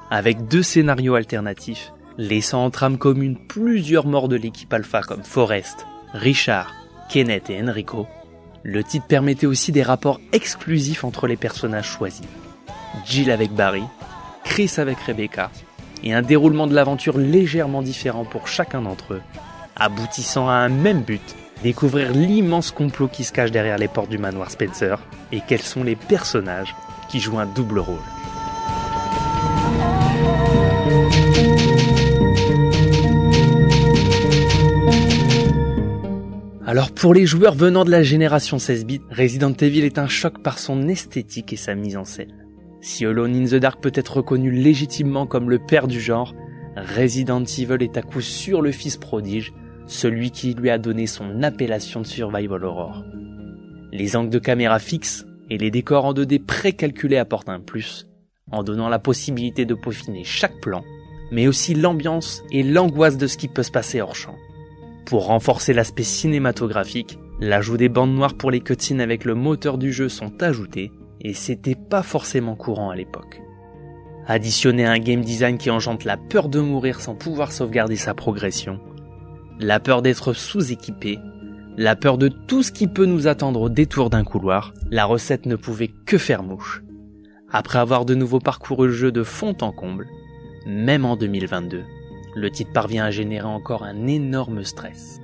Avec 0.10 0.48
deux 0.48 0.63
scénarios 0.63 1.13
alternatifs, 1.13 1.93
laissant 2.17 2.65
en 2.65 2.72
trame 2.72 2.98
commune 2.98 3.38
plusieurs 3.38 4.08
morts 4.08 4.29
de 4.29 4.36
l'équipe 4.36 4.74
Alpha 4.74 5.01
comme 5.01 5.24
Forrest, 5.24 5.86
Richard, 6.13 6.74
Kenneth 7.08 7.51
et 7.51 7.62
Enrico, 7.62 8.08
le 8.63 8.84
titre 8.84 9.05
permettait 9.08 9.46
aussi 9.46 9.72
des 9.72 9.84
rapports 9.84 10.20
exclusifs 10.34 11.03
entre 11.03 11.27
les 11.27 11.38
personnages 11.38 11.89
choisis. 11.89 12.27
Jill 13.05 13.29
avec 13.29 13.51
Barry, 13.51 13.84
Chris 14.43 14.74
avec 14.77 15.00
Rebecca, 15.00 15.51
et 16.03 16.13
un 16.13 16.24
déroulement 16.24 16.67
de 16.67 16.74
l'aventure 16.74 17.20
légèrement 17.20 17.84
différent 17.84 18.25
pour 18.25 18.48
chacun 18.48 18.81
d'entre 18.81 19.13
eux, 19.13 19.22
aboutissant 19.75 20.50
à 20.50 20.53
un 20.53 20.70
même 20.70 21.01
but, 21.01 21.36
découvrir 21.63 22.12
l'immense 22.12 22.72
complot 22.72 23.08
qui 23.08 23.24
se 23.24 23.32
cache 23.32 23.51
derrière 23.51 23.77
les 23.77 23.88
portes 23.88 24.10
du 24.10 24.18
manoir 24.18 24.50
Spencer, 24.51 25.00
et 25.32 25.41
quels 25.48 25.62
sont 25.62 25.84
les 25.84 25.96
personnages 25.96 26.75
qui 27.10 27.20
jouent 27.20 27.39
un 27.39 27.46
double 27.46 27.80
rôle. 27.80 28.00
Alors 36.65 36.91
pour 36.91 37.13
les 37.13 37.25
joueurs 37.25 37.53
venant 37.53 37.84
de 37.84 37.91
la 37.91 38.01
génération 38.01 38.58
16 38.58 38.86
bits, 38.86 39.01
Resident 39.12 39.51
Evil 39.51 39.84
est 39.84 39.98
un 39.98 40.08
choc 40.08 40.41
par 40.41 40.58
son 40.58 40.88
esthétique 40.88 41.51
et 41.51 41.58
sa 41.58 41.75
mise 41.75 41.98
en 41.98 42.06
scène. 42.06 42.46
Si 42.80 43.06
Alone 43.06 43.36
in 43.36 43.46
the 43.46 43.56
Dark 43.56 43.82
peut 43.82 43.91
être 43.94 44.18
reconnu 44.18 44.51
légitimement 44.51 45.27
comme 45.27 45.50
le 45.50 45.60
père 45.60 45.88
du 45.88 46.00
genre, 46.00 46.34
Resident 46.77 47.44
Evil 47.44 47.84
est 47.84 47.98
à 47.98 48.01
coup 48.01 48.22
sûr 48.22 48.62
le 48.62 48.72
fils 48.72 48.96
prodige, 48.96 49.51
celui 49.91 50.31
qui 50.31 50.53
lui 50.53 50.69
a 50.69 50.77
donné 50.77 51.05
son 51.05 51.43
appellation 51.43 52.01
de 52.01 52.07
survival 52.07 52.63
horror. 52.63 53.03
Les 53.91 54.15
angles 54.15 54.29
de 54.29 54.39
caméra 54.39 54.79
fixes 54.79 55.25
et 55.50 55.57
les 55.57 55.69
décors 55.69 56.05
en 56.05 56.13
2D 56.13 56.43
précalculés 56.43 57.17
apportent 57.17 57.50
un 57.50 57.60
plus, 57.60 58.07
en 58.51 58.63
donnant 58.63 58.88
la 58.88 59.00
possibilité 59.00 59.65
de 59.65 59.74
peaufiner 59.74 60.24
chaque 60.24 60.62
plan, 60.62 60.83
mais 61.31 61.48
aussi 61.48 61.74
l'ambiance 61.74 62.41
et 62.51 62.63
l'angoisse 62.63 63.17
de 63.17 63.27
ce 63.27 63.36
qui 63.36 63.50
peut 63.50 63.63
se 63.63 63.71
passer 63.71 64.00
hors 64.00 64.15
champ. 64.15 64.36
Pour 65.05 65.25
renforcer 65.25 65.74
l'aspect 65.74 66.03
cinématographique, 66.03 67.19
l'ajout 67.41 67.77
des 67.77 67.89
bandes 67.89 68.15
noires 68.15 68.36
pour 68.36 68.50
les 68.50 68.62
cutscenes 68.62 69.01
avec 69.01 69.25
le 69.25 69.36
moteur 69.36 69.77
du 69.77 69.91
jeu 69.91 70.07
sont 70.07 70.41
ajoutés, 70.41 70.91
et 71.19 71.33
c'était 71.33 71.75
pas 71.75 72.01
forcément 72.01 72.55
courant 72.55 72.91
à 72.91 72.95
l'époque. 72.95 73.41
Additionné 74.25 74.86
à 74.86 74.91
un 74.91 75.00
game 75.00 75.21
design 75.21 75.57
qui 75.57 75.69
engendre 75.69 76.05
la 76.05 76.15
peur 76.15 76.48
de 76.48 76.62
mourir 76.62 77.01
sans 77.01 77.15
pouvoir 77.15 77.51
sauvegarder 77.51 77.98
sa 77.98 78.13
progression, 78.13 78.79
la 79.62 79.80
peur 79.80 80.01
d'être 80.01 80.34
sous-équipé, 80.34 81.20
la 81.77 81.96
peur 81.96 82.18
de 82.18 82.27
tout 82.27 82.63
ce 82.63 82.72
qui 82.72 82.88
peut 82.88 83.06
nous 83.06 83.27
attendre 83.27 83.62
au 83.62 83.70
détour 83.70 84.10
d'un 84.10 84.24
couloir, 84.24 84.74
la 84.89 85.06
recette 85.06 85.46
ne 85.46 85.56
pouvait 85.56 85.91
que 86.06 86.18
faire 86.18 86.41
mouche. 86.41 86.82
Après 87.51 87.80
avoir 87.80 88.06
de 88.06 88.15
nouveau 88.15 88.39
parcouru 88.39 88.88
le 88.88 88.94
jeu 88.94 89.12
de 89.12 89.24
fond 89.24 89.56
en 89.62 89.72
comble, 89.72 90.08
même 90.65 91.06
en 91.06 91.15
2022, 91.15 91.84
le 92.36 92.50
titre 92.50 92.74
parvient 92.74 93.06
à 93.06 93.12
générer 93.12 93.46
encore 93.46 93.84
un 93.84 94.08
énorme 94.08 94.63
stress. 94.63 95.20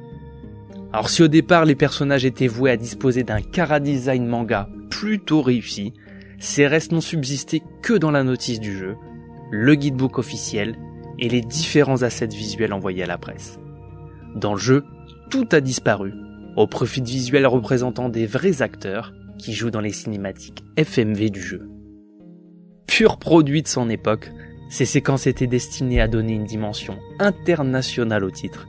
Alors 0.94 1.10
si 1.10 1.24
au 1.24 1.28
départ 1.28 1.66
les 1.66 1.76
personnages 1.76 2.26
étaient 2.26 2.48
voués 2.48 2.72
à 2.72 2.78
disposer 2.78 3.24
d'un 3.24 3.42
cara 3.42 3.80
design 3.80 4.28
manga 4.28 4.70
plutôt 4.90 5.42
réussi, 5.42 5.94
ces 6.40 6.68
restes 6.68 6.92
n'ont 6.92 7.02
subsisté 7.02 7.64
que 7.82 7.94
dans 7.94 8.12
la 8.12 8.24
notice 8.24 8.60
du 8.60 8.78
jeu, 8.78 8.98
le 9.50 9.74
guidebook 9.74 10.20
officiel 10.20 10.76
et 11.18 11.28
les 11.28 11.42
différents 11.42 12.04
assets 12.04 12.28
visuels 12.28 12.74
envoyés 12.74 13.04
à 13.04 13.08
la 13.08 13.18
presse. 13.18 13.60
Dans 14.36 14.54
le 14.54 14.60
jeu, 14.60 14.84
tout 15.30 15.48
a 15.52 15.62
disparu, 15.62 16.14
au 16.56 16.68
profit 16.68 17.02
de 17.02 17.08
visuels 17.08 17.48
représentant 17.48 18.10
des 18.10 18.26
vrais 18.26 18.62
acteurs 18.62 19.14
qui 19.38 19.54
jouent 19.54 19.72
dans 19.72 19.82
les 19.82 19.92
cinématiques 19.92 20.64
FMV 20.78 21.30
du 21.30 21.42
jeu. 21.42 21.70
Pur 22.88 23.18
produit 23.18 23.62
de 23.62 23.68
son 23.68 23.90
époque, 23.90 24.32
ces 24.70 24.86
séquences 24.86 25.28
étaient 25.28 25.48
destinées 25.48 26.02
à 26.02 26.08
donner 26.08 26.34
une 26.34 26.46
dimension 26.46 26.98
internationale 27.20 28.24
au 28.24 28.32
titre. 28.32 28.68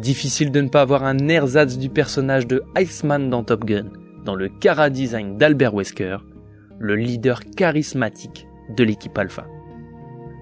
Difficile 0.00 0.50
de 0.50 0.60
ne 0.60 0.68
pas 0.68 0.82
avoir 0.82 1.04
un 1.04 1.28
ersatz 1.28 1.78
du 1.78 1.88
personnage 1.88 2.46
de 2.46 2.62
Iceman 2.76 3.30
dans 3.30 3.42
Top 3.42 3.64
Gun, 3.64 3.86
dans 4.24 4.34
le 4.34 4.48
cara 4.48 4.90
design 4.90 5.36
d'Albert 5.36 5.74
Wesker, 5.74 6.18
le 6.78 6.96
leader 6.96 7.40
charismatique 7.56 8.46
de 8.76 8.84
l'équipe 8.84 9.16
Alpha. 9.16 9.46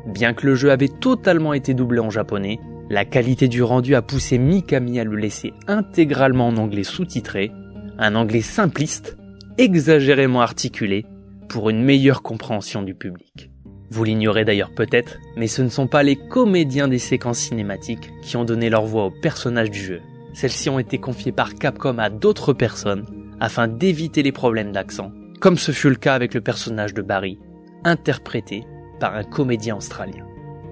Bien 0.07 0.35
que 0.35 0.47
le 0.47 0.55
jeu 0.55 0.71
avait 0.71 0.89
totalement 0.89 1.55
été 1.55 1.73
doublé 1.73 2.01
en 2.01 2.11
japonais, 2.11 2.59
la 2.91 3.05
qualité 3.05 3.49
du 3.49 3.63
rendu 3.63 3.95
a 3.95 4.03
poussé 4.03 4.39
Mikami 4.39 5.01
à 5.01 5.05
le 5.05 5.17
laisser 5.17 5.53
intégralement 5.67 6.49
en 6.49 6.57
anglais 6.57 6.85
sous-titré, 6.85 7.51
un 7.99 8.15
anglais 8.15 8.43
simpliste, 8.43 9.17
exagérément 9.59 10.41
articulé, 10.41 11.07
pour 11.49 11.71
une 11.71 11.83
meilleure 11.83 12.23
compréhension 12.23 12.83
du 12.83 12.95
public. 12.95 13.51
Vous 13.91 14.05
l'ignorez 14.05 14.45
d'ailleurs 14.45 14.75
peut-être, 14.75 15.19
mais 15.37 15.47
ce 15.47 15.63
ne 15.63 15.69
sont 15.69 15.87
pas 15.87 16.03
les 16.03 16.17
comédiens 16.17 16.89
des 16.89 16.99
séquences 16.99 17.39
cinématiques 17.39 18.11
qui 18.23 18.37
ont 18.37 18.45
donné 18.45 18.69
leur 18.69 18.85
voix 18.85 19.07
aux 19.07 19.13
personnages 19.23 19.71
du 19.71 19.79
jeu. 19.79 20.01
Celles-ci 20.33 20.69
ont 20.69 20.79
été 20.79 20.99
confiées 20.99 21.33
par 21.33 21.55
Capcom 21.55 21.99
à 21.99 22.11
d'autres 22.11 22.53
personnes 22.53 23.07
afin 23.41 23.69
d'éviter 23.69 24.23
les 24.23 24.33
problèmes 24.33 24.73
d'accent, 24.73 25.13
comme 25.41 25.59
ce 25.59 25.71
fut 25.71 25.91
le 25.91 25.97
cas 25.97 26.15
avec 26.15 26.35
le 26.35 26.41
personnage 26.41 26.95
de 26.95 27.03
Barry, 27.03 27.39
interprété 27.85 28.65
par 28.99 29.15
un 29.15 29.23
comédien 29.23 29.77
australien. 29.77 30.27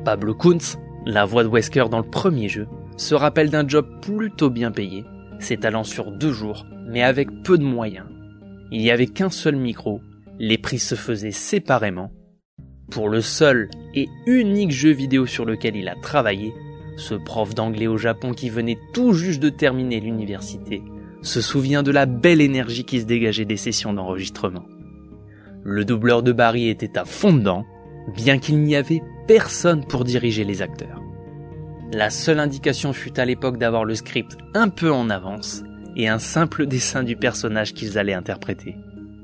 Pablo 0.05 0.35
Kuntz, 0.35 0.79
la 1.07 1.25
voix 1.25 1.45
de 1.45 1.49
Wesker 1.49 1.89
dans 1.91 1.99
le 1.99 2.09
premier 2.09 2.49
jeu, 2.49 2.67
se 2.97 3.15
rappelle 3.15 3.51
d'un 3.51 3.67
job 3.67 3.87
plutôt 4.01 4.51
bien 4.51 4.71
payé, 4.71 5.05
s'étalant 5.39 5.85
sur 5.85 6.13
deux 6.13 6.33
jours, 6.33 6.67
mais 6.87 7.03
avec 7.03 7.29
peu 7.43 7.59
de 7.59 7.65
moyens. 7.65 8.07
Il 8.71 8.81
n'y 8.81 8.91
avait 8.91 9.07
qu'un 9.07 9.31
seul 9.31 9.57
micro, 9.57 10.01
les 10.39 10.59
prix 10.59 10.79
se 10.79 10.95
faisaient 10.95 11.31
séparément, 11.31 12.13
pour 12.91 13.09
le 13.09 13.21
seul 13.21 13.71
et 13.95 14.09
unique 14.27 14.71
jeu 14.73 14.91
vidéo 14.91 15.27
sur 15.27 15.45
lequel 15.45 15.77
il 15.77 15.89
a 15.89 15.97
travaillé, 15.97 16.53
ce 16.97 17.15
prof 17.15 17.55
d'anglais 17.55 17.87
au 17.87 17.97
Japon 17.97 18.33
qui 18.33 18.51
venait 18.51 18.79
tout 18.93 19.13
juste 19.13 19.41
de 19.41 19.49
terminer 19.49 20.01
l'université 20.01 20.83
se 21.23 21.41
souvient 21.41 21.83
de 21.83 21.91
la 21.91 22.07
belle 22.07 22.41
énergie 22.41 22.85
qui 22.85 23.01
se 23.01 23.07
dégageait 23.07 23.45
des 23.45 23.57
sessions 23.57 23.93
d'enregistrement. 23.93 24.65
Le 25.65 25.85
doubleur 25.85 26.23
de 26.23 26.33
Barry 26.33 26.69
était 26.69 26.99
à 26.99 27.05
fond 27.05 27.33
dedans, 27.33 27.65
bien 28.09 28.39
qu'il 28.39 28.61
n'y 28.63 28.77
avait 28.77 29.03
personne 29.27 29.85
pour 29.85 30.05
diriger 30.05 30.45
les 30.45 30.63
acteurs. 30.63 31.01
La 31.93 32.11
seule 32.11 32.41
indication 32.41 32.93
fut 32.93 33.19
à 33.21 33.25
l'époque 33.25 33.59
d'avoir 33.59 33.85
le 33.85 33.95
script 33.95 34.37
un 34.55 34.69
peu 34.69 34.91
en 34.91 35.11
avance 35.11 35.63
et 35.97 36.09
un 36.09 36.19
simple 36.19 36.67
dessin 36.67 37.03
du 37.03 37.17
personnage 37.17 37.75
qu'ils 37.75 37.99
allaient 37.99 38.15
interpréter. 38.15 38.77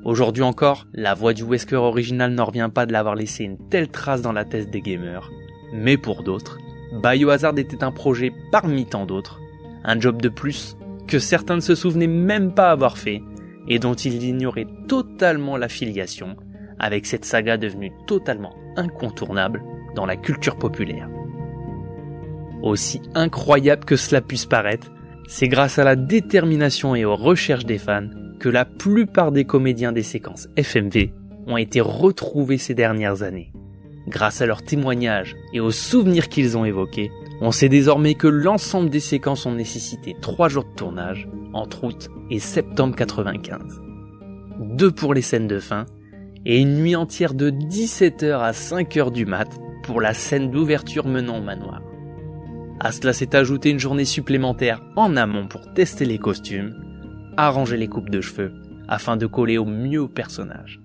Aujourd'hui 0.04 0.42
encore, 0.42 0.86
la 0.92 1.14
voix 1.14 1.32
du 1.32 1.42
Wesker 1.44 1.76
original 1.76 2.32
n'en 2.32 2.44
revient 2.44 2.70
pas 2.72 2.86
de 2.86 2.92
l'avoir 2.92 3.14
laissé 3.14 3.44
une 3.44 3.58
telle 3.68 3.88
trace 3.88 4.22
dans 4.22 4.32
la 4.32 4.44
tête 4.44 4.70
des 4.70 4.80
gamers. 4.80 5.30
Mais 5.72 5.96
pour 5.96 6.22
d'autres, 6.22 6.58
Biohazard 7.02 7.58
était 7.58 7.84
un 7.84 7.90
projet 7.90 8.32
parmi 8.52 8.86
tant 8.86 9.06
d'autres, 9.06 9.40
un 9.84 9.98
job 9.98 10.22
de 10.22 10.28
plus 10.28 10.76
que 11.06 11.18
certains 11.18 11.56
ne 11.56 11.60
se 11.60 11.74
souvenaient 11.74 12.06
même 12.06 12.54
pas 12.54 12.70
avoir 12.70 12.98
fait 12.98 13.22
et 13.66 13.78
dont 13.78 13.94
ils 13.94 14.24
ignoraient 14.24 14.68
totalement 14.88 15.56
l'affiliation 15.56 16.36
avec 16.78 17.06
cette 17.06 17.24
saga 17.24 17.56
devenue 17.56 17.92
totalement 18.06 18.54
incontournable 18.78 19.62
dans 19.94 20.06
la 20.06 20.16
culture 20.16 20.56
populaire. 20.56 21.08
Aussi 22.62 23.02
incroyable 23.14 23.84
que 23.84 23.96
cela 23.96 24.20
puisse 24.20 24.46
paraître, 24.46 24.90
c'est 25.28 25.48
grâce 25.48 25.78
à 25.78 25.84
la 25.84 25.96
détermination 25.96 26.94
et 26.94 27.04
aux 27.04 27.16
recherches 27.16 27.66
des 27.66 27.78
fans 27.78 28.08
que 28.38 28.48
la 28.48 28.64
plupart 28.64 29.32
des 29.32 29.44
comédiens 29.44 29.92
des 29.92 30.02
séquences 30.02 30.48
FMV 30.56 31.12
ont 31.46 31.56
été 31.56 31.80
retrouvés 31.80 32.58
ces 32.58 32.74
dernières 32.74 33.22
années. 33.22 33.52
Grâce 34.06 34.40
à 34.40 34.46
leurs 34.46 34.62
témoignages 34.62 35.36
et 35.52 35.60
aux 35.60 35.70
souvenirs 35.70 36.28
qu'ils 36.28 36.56
ont 36.56 36.64
évoqués, 36.64 37.10
on 37.40 37.52
sait 37.52 37.68
désormais 37.68 38.14
que 38.14 38.26
l'ensemble 38.26 38.90
des 38.90 39.00
séquences 39.00 39.44
ont 39.46 39.54
nécessité 39.54 40.16
3 40.20 40.48
jours 40.48 40.64
de 40.64 40.74
tournage, 40.74 41.28
entre 41.52 41.84
août 41.84 42.08
et 42.30 42.38
septembre 42.38 42.96
95. 42.96 43.80
Deux 44.60 44.90
pour 44.90 45.14
les 45.14 45.22
scènes 45.22 45.46
de 45.46 45.58
fin, 45.58 45.86
et 46.44 46.60
une 46.60 46.76
nuit 46.76 46.96
entière 46.96 47.34
de 47.34 47.50
17h 47.50 48.38
à 48.40 48.52
5h 48.52 49.12
du 49.12 49.26
mat 49.26 49.48
pour 49.82 50.00
la 50.00 50.14
scène 50.14 50.50
d'ouverture 50.50 51.06
menant 51.06 51.38
au 51.38 51.42
manoir. 51.42 51.82
À 52.80 52.92
cela 52.92 53.12
s'est 53.12 53.34
ajouté 53.34 53.70
une 53.70 53.78
journée 53.78 54.04
supplémentaire 54.04 54.82
en 54.96 55.16
amont 55.16 55.48
pour 55.48 55.72
tester 55.74 56.04
les 56.04 56.18
costumes, 56.18 56.74
arranger 57.36 57.76
les 57.76 57.88
coupes 57.88 58.10
de 58.10 58.20
cheveux 58.20 58.52
afin 58.88 59.16
de 59.16 59.26
coller 59.26 59.58
au 59.58 59.64
mieux 59.64 60.02
au 60.02 60.08
personnage. 60.08 60.80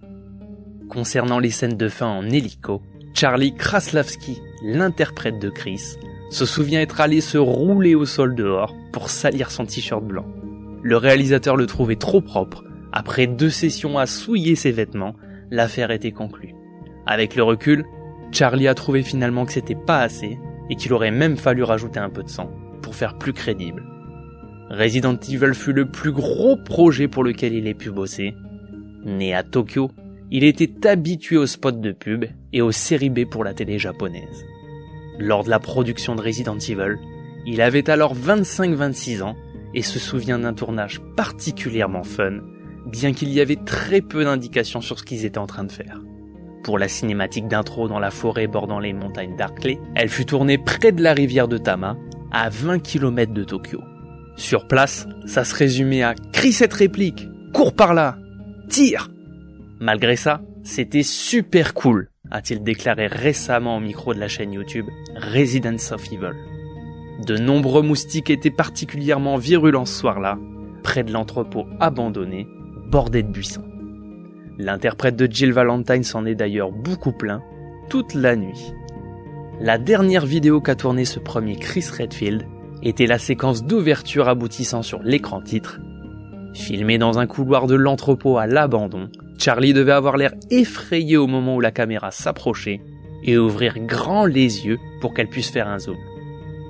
Concernant 0.89 1.39
les 1.39 1.51
scènes 1.51 1.77
de 1.77 1.87
fin 1.87 2.07
en 2.07 2.23
hélico, 2.23 2.81
Charlie 3.13 3.55
Kraslavski, 3.55 4.39
l'interprète 4.63 5.39
de 5.39 5.49
Chris, 5.49 5.95
se 6.29 6.45
souvient 6.45 6.81
être 6.81 6.99
allé 6.99 7.21
se 7.21 7.37
rouler 7.37 7.95
au 7.95 8.05
sol 8.05 8.35
dehors 8.35 8.75
pour 8.91 9.09
salir 9.09 9.51
son 9.51 9.65
t-shirt 9.65 10.03
blanc. 10.03 10.25
Le 10.81 10.97
réalisateur 10.97 11.55
le 11.55 11.67
trouvait 11.67 11.95
trop 11.95 12.21
propre. 12.21 12.63
Après 12.91 13.27
deux 13.27 13.49
sessions 13.49 13.97
à 13.97 14.05
souiller 14.05 14.55
ses 14.55 14.71
vêtements, 14.71 15.15
l'affaire 15.53 15.91
était 15.91 16.11
conclue. 16.11 16.55
Avec 17.05 17.35
le 17.35 17.43
recul, 17.43 17.85
Charlie 18.31 18.67
a 18.67 18.73
trouvé 18.73 19.03
finalement 19.03 19.45
que 19.45 19.53
c'était 19.53 19.75
pas 19.75 20.01
assez 20.01 20.37
et 20.69 20.75
qu'il 20.75 20.93
aurait 20.93 21.11
même 21.11 21.37
fallu 21.37 21.63
rajouter 21.63 21.99
un 21.99 22.09
peu 22.09 22.23
de 22.23 22.29
sang 22.29 22.49
pour 22.81 22.95
faire 22.95 23.17
plus 23.17 23.33
crédible. 23.33 23.83
Resident 24.71 25.15
Evil 25.15 25.53
fut 25.53 25.73
le 25.73 25.85
plus 25.85 26.11
gros 26.11 26.57
projet 26.57 27.07
pour 27.07 27.23
lequel 27.23 27.53
il 27.53 27.67
ait 27.67 27.75
pu 27.75 27.91
bosser. 27.91 28.33
Né 29.05 29.35
à 29.35 29.43
Tokyo, 29.43 29.91
il 30.31 30.43
était 30.43 30.87
habitué 30.87 31.37
aux 31.37 31.45
spots 31.45 31.71
de 31.71 31.91
pub 31.91 32.25
et 32.51 32.61
aux 32.61 32.71
séries 32.71 33.11
B 33.11 33.25
pour 33.29 33.43
la 33.43 33.53
télé 33.53 33.77
japonaise. 33.77 34.45
Lors 35.19 35.43
de 35.43 35.51
la 35.51 35.59
production 35.59 36.15
de 36.15 36.21
Resident 36.21 36.57
Evil, 36.57 36.97
il 37.45 37.61
avait 37.61 37.89
alors 37.91 38.15
25-26 38.15 39.21
ans 39.21 39.35
et 39.75 39.83
se 39.83 39.99
souvient 39.99 40.39
d'un 40.39 40.53
tournage 40.53 41.01
particulièrement 41.15 42.03
fun, 42.03 42.39
bien 42.85 43.13
qu'il 43.13 43.29
y 43.29 43.41
avait 43.41 43.55
très 43.55 44.01
peu 44.01 44.23
d'indications 44.23 44.81
sur 44.81 44.99
ce 44.99 45.03
qu'ils 45.03 45.25
étaient 45.25 45.37
en 45.37 45.47
train 45.47 45.63
de 45.63 45.71
faire. 45.71 46.01
Pour 46.63 46.77
la 46.77 46.87
cinématique 46.87 47.47
d'intro 47.47 47.87
dans 47.87 47.99
la 47.99 48.11
forêt 48.11 48.47
bordant 48.47 48.79
les 48.79 48.93
montagnes 48.93 49.35
d'Arkley, 49.35 49.79
elle 49.95 50.09
fut 50.09 50.25
tournée 50.25 50.57
près 50.57 50.91
de 50.91 51.03
la 51.03 51.13
rivière 51.13 51.47
de 51.47 51.57
Tama, 51.57 51.97
à 52.31 52.49
20 52.49 52.79
km 52.79 53.33
de 53.33 53.43
Tokyo. 53.43 53.81
Sur 54.37 54.67
place, 54.67 55.07
ça 55.25 55.43
se 55.43 55.53
résumait 55.55 56.03
à 56.03 56.15
crie 56.31 56.53
cette 56.53 56.73
réplique, 56.73 57.27
cours 57.53 57.75
par 57.75 57.93
là, 57.93 58.17
tire. 58.69 59.11
Malgré 59.79 60.15
ça, 60.15 60.41
c'était 60.63 61.03
super 61.03 61.73
cool, 61.73 62.09
a-t-il 62.31 62.63
déclaré 62.63 63.07
récemment 63.07 63.77
au 63.77 63.79
micro 63.79 64.13
de 64.13 64.19
la 64.19 64.27
chaîne 64.27 64.53
YouTube 64.53 64.85
Residence 65.15 65.91
of 65.91 66.11
Evil. 66.11 66.31
De 67.27 67.37
nombreux 67.37 67.83
moustiques 67.83 68.29
étaient 68.29 68.49
particulièrement 68.49 69.37
virulents 69.37 69.85
ce 69.85 69.99
soir-là, 69.99 70.39
près 70.81 71.03
de 71.03 71.11
l'entrepôt 71.11 71.67
abandonné, 71.79 72.47
bordé 72.93 73.23
de 73.23 73.27
buissons. 73.27 73.65
L'interprète 74.59 75.15
de 75.15 75.25
Jill 75.25 75.51
Valentine 75.51 76.03
s'en 76.03 76.27
est 76.27 76.35
d'ailleurs 76.35 76.71
beaucoup 76.71 77.11
plein, 77.11 77.41
toute 77.89 78.13
la 78.13 78.35
nuit. 78.35 78.71
La 79.59 79.79
dernière 79.79 80.27
vidéo 80.27 80.61
qu'a 80.61 80.75
tourné 80.75 81.03
ce 81.03 81.17
premier 81.17 81.55
Chris 81.55 81.85
Redfield 81.91 82.45
était 82.83 83.07
la 83.07 83.17
séquence 83.17 83.63
d'ouverture 83.63 84.29
aboutissant 84.29 84.83
sur 84.83 85.01
l'écran 85.01 85.41
titre. 85.41 85.79
Filmé 86.53 86.99
dans 86.99 87.17
un 87.17 87.25
couloir 87.25 87.65
de 87.65 87.73
l'entrepôt 87.73 88.37
à 88.37 88.45
l'abandon, 88.45 89.09
Charlie 89.39 89.73
devait 89.73 89.91
avoir 89.91 90.15
l'air 90.15 90.35
effrayé 90.51 91.17
au 91.17 91.25
moment 91.25 91.55
où 91.55 91.61
la 91.61 91.71
caméra 91.71 92.11
s'approchait 92.11 92.79
et 93.23 93.39
ouvrir 93.39 93.79
grand 93.79 94.27
les 94.27 94.67
yeux 94.67 94.77
pour 95.01 95.15
qu'elle 95.15 95.29
puisse 95.29 95.49
faire 95.49 95.67
un 95.67 95.79
zoom. 95.79 95.97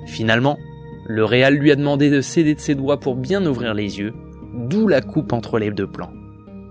Finalement, 0.06 0.58
le 1.06 1.26
réal 1.26 1.56
lui 1.56 1.70
a 1.70 1.76
demandé 1.76 2.08
de 2.08 2.22
céder 2.22 2.54
de 2.54 2.60
ses 2.60 2.74
doigts 2.74 2.98
pour 2.98 3.14
bien 3.14 3.44
ouvrir 3.44 3.74
les 3.74 3.98
yeux, 3.98 4.14
d'où 4.54 4.88
la 4.88 5.00
coupe 5.00 5.32
entre 5.32 5.58
les 5.58 5.70
deux 5.70 5.86
plans. 5.86 6.12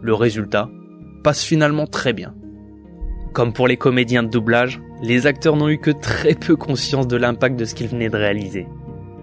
Le 0.01 0.13
résultat 0.13 0.69
passe 1.23 1.43
finalement 1.43 1.87
très 1.87 2.13
bien. 2.13 2.33
Comme 3.33 3.53
pour 3.53 3.67
les 3.67 3.77
comédiens 3.77 4.23
de 4.23 4.29
doublage, 4.29 4.81
les 5.01 5.27
acteurs 5.27 5.55
n'ont 5.55 5.69
eu 5.69 5.79
que 5.79 5.91
très 5.91 6.35
peu 6.35 6.55
conscience 6.55 7.07
de 7.07 7.17
l'impact 7.17 7.55
de 7.57 7.65
ce 7.65 7.75
qu'ils 7.75 7.87
venaient 7.87 8.09
de 8.09 8.17
réaliser. 8.17 8.67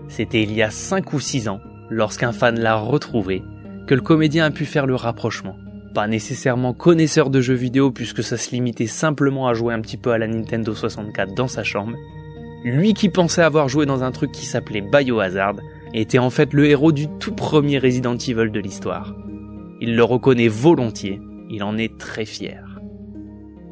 C'était 0.09 0.43
il 0.43 0.53
y 0.53 0.63
a 0.63 0.71
5 0.71 1.13
ou 1.13 1.21
6 1.21 1.49
ans, 1.49 1.61
lorsqu'un 1.91 2.33
fan 2.33 2.59
l'a 2.59 2.77
retrouvé, 2.77 3.43
que 3.87 3.95
le 3.95 4.01
comédien 4.01 4.47
a 4.47 4.51
pu 4.51 4.65
faire 4.65 4.87
le 4.87 4.97
rapprochement. 4.97 5.57
Pas 5.95 6.07
nécessairement 6.07 6.75
connaisseur 6.75 7.31
de 7.31 7.41
jeux 7.41 7.55
vidéo 7.55 7.91
puisque 7.91 8.23
ça 8.23 8.37
se 8.37 8.51
limitait 8.51 8.87
simplement 8.87 9.49
à 9.49 9.55
jouer 9.55 9.75
un 9.75 9.81
petit 9.81 9.97
peu 9.97 10.13
à 10.13 10.19
la 10.19 10.29
Nintendo 10.29 10.75
64 10.75 11.35
dans 11.35 11.49
sa 11.49 11.65
chambre, 11.65 11.97
lui 12.65 12.95
qui 12.95 13.09
pensait 13.09 13.43
avoir 13.43 13.69
joué 13.69 13.87
dans 13.87 14.03
un 14.05 14.11
truc 14.11 14.33
qui 14.33 14.47
s'appelait 14.47 14.83
Biohazard, 14.83 15.57
était 15.95 16.19
en 16.19 16.31
fait 16.31 16.53
le 16.53 16.67
héros 16.67 16.93
du 16.93 17.09
tout 17.19 17.33
premier 17.33 17.79
Resident 17.79 18.17
Evil 18.17 18.51
de 18.51 18.61
l'histoire. 18.61 19.15
Il 19.81 19.97
le 19.97 20.05
reconnaît 20.05 20.49
volontiers, 20.49 21.21
il 21.51 21.63
en 21.63 21.77
est 21.79 21.99
très 21.99 22.25
fier. 22.25 22.81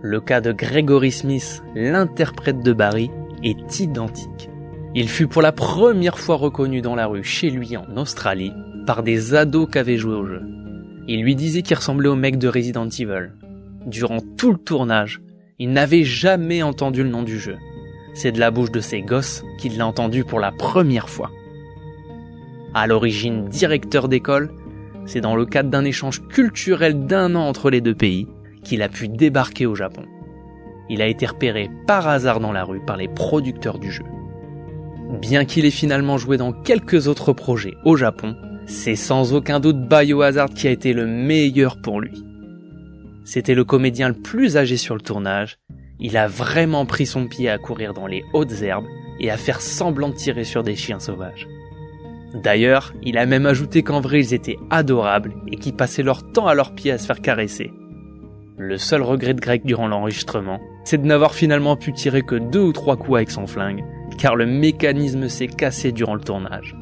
Le 0.03 0.21
cas 0.21 0.41
de 0.41 0.53
Gregory 0.53 1.11
Smith, 1.13 1.63
l'interprète 1.75 2.63
de 2.63 2.73
Barry, 2.73 3.11
est 3.43 3.81
identique. 3.81 4.49
Il 4.95 5.09
fut 5.09 5.27
pour 5.27 5.43
la 5.43 5.53
première 5.53 6.19
fois 6.19 6.37
reconnu 6.37 6.81
dans 6.81 6.95
la 6.95 7.07
rue 7.07 7.25
chez 7.25 7.51
lui 7.51 7.77
en 7.77 7.97
Australie 7.97 8.53
par 8.87 9.03
des 9.03 9.35
ados 9.35 9.69
qui 9.71 9.79
avaient 9.79 9.99
joué 9.99 10.15
au 10.15 10.25
jeu. 10.25 10.41
Il 11.09 11.23
lui 11.23 11.37
disait 11.37 11.63
qu'il 11.63 11.77
ressemblait 11.77 12.09
au 12.09 12.17
mec 12.17 12.39
de 12.39 12.49
Resident 12.49 12.89
Evil. 12.89 13.33
Durant 13.87 14.21
tout 14.37 14.53
le 14.53 14.59
tournage, 14.59 15.21
il 15.59 15.73
n'avait 15.73 16.05
jamais 16.05 16.63
entendu 16.63 17.03
le 17.03 17.11
nom 17.11 17.23
du 17.23 17.39
jeu. 17.39 17.57
C'est 18.15 18.33
de 18.33 18.41
la 18.41 18.51
bouche 18.51 18.71
de 18.71 18.81
ses 18.81 19.03
gosses 19.03 19.43
qu'il 19.59 19.77
l'a 19.77 19.87
entendu 19.87 20.25
pour 20.25 20.41
la 20.41 20.53
première 20.53 21.09
fois. 21.09 21.31
À 22.75 22.87
l'origine 22.87 23.47
directeur 23.47 24.09
d'école, 24.09 24.51
c'est 25.07 25.21
dans 25.21 25.37
le 25.37 25.47
cadre 25.47 25.71
d'un 25.71 25.85
échange 25.85 26.23
culturel 26.29 27.07
d'un 27.07 27.35
an 27.35 27.49
entre 27.49 27.71
les 27.71 27.81
deux 27.81 27.95
pays 27.95 28.29
qu'il 28.63 28.83
a 28.83 28.89
pu 28.89 29.09
débarquer 29.09 29.67
au 29.67 29.75
Japon. 29.75 30.03
Il 30.91 31.03
a 31.03 31.07
été 31.07 31.27
repéré 31.27 31.71
par 31.87 32.09
hasard 32.09 32.41
dans 32.41 32.53
la 32.53 32.65
rue 32.65 32.85
par 32.85 32.97
les 32.97 33.09
producteurs 33.09 33.79
du 33.79 33.91
jeu. 33.91 34.05
Bien 35.21 35.45
qu'il 35.45 35.65
ait 35.65 35.71
finalement 35.71 36.19
joué 36.19 36.37
dans 36.37 36.53
quelques 36.53 37.09
autres 37.09 37.33
projets 37.33 37.75
au 37.85 37.97
Japon, 37.97 38.37
c'est 38.67 38.97
sans 38.97 39.33
aucun 39.33 39.61
doute 39.61 39.89
Biohazard 39.89 40.51
qui 40.51 40.69
a 40.69 40.71
été 40.71 40.93
le 40.93 41.07
meilleur 41.07 41.81
pour 41.81 42.01
lui. 42.01 42.23
C'était 43.25 43.55
le 43.55 43.65
comédien 43.65 44.09
le 44.09 44.15
plus 44.15 44.57
âgé 44.57 44.77
sur 44.77 44.95
le 44.95 45.01
tournage, 45.01 45.59
il 46.01 46.17
a 46.17 46.29
vraiment 46.29 46.87
pris 46.87 47.07
son 47.07 47.27
pied 47.27 47.49
à 47.49 47.59
courir 47.59 47.93
dans 47.93 48.07
les 48.07 48.23
hautes 48.33 48.63
herbes 48.63 48.87
et 49.21 49.31
à 49.31 49.37
faire 49.37 49.61
semblant 49.61 50.11
de 50.11 50.15
tirer 50.15 50.45
sur 50.45 50.63
des 50.63 50.77
chiens 50.77 51.01
sauvages. 51.01 51.49
D'ailleurs, 52.35 52.93
il 53.03 53.17
a 53.17 53.27
même 53.27 53.47
ajouté 53.47 53.83
qu'en 53.83 54.01
vrai 54.01 54.21
ils 54.21 54.35
étaient 54.35 54.59
adorables 54.71 55.35
et 55.51 55.57
qu'ils 55.57 55.75
passaient 55.75 56.03
leur 56.03 56.31
temps 56.31 56.47
à 56.47 56.55
leurs 56.55 56.75
pieds 56.75 56.93
à 56.93 56.99
se 56.99 57.07
faire 57.07 57.21
caresser. 57.21 57.73
Le 58.59 58.77
seul 58.77 59.03
regret 59.03 59.35
de 59.35 59.41
Greg 59.41 59.65
durant 59.65 59.87
l'enregistrement, 59.87 60.61
c'est 60.85 61.01
de 61.01 61.07
n'avoir 61.07 61.33
finalement 61.33 61.77
pu 61.77 61.93
tirer 61.93 62.23
que 62.23 62.35
deux 62.35 62.61
ou 62.61 62.73
trois 62.73 62.97
coups 62.97 63.17
avec 63.17 63.31
son 63.31 63.47
flingue, 63.47 63.85
car 64.19 64.37
le 64.37 64.47
mécanisme 64.47 65.29
s'est 65.29 65.47
cassé 65.47 65.93
durant 65.93 66.15
le 66.15 66.21
tournage. 66.21 66.77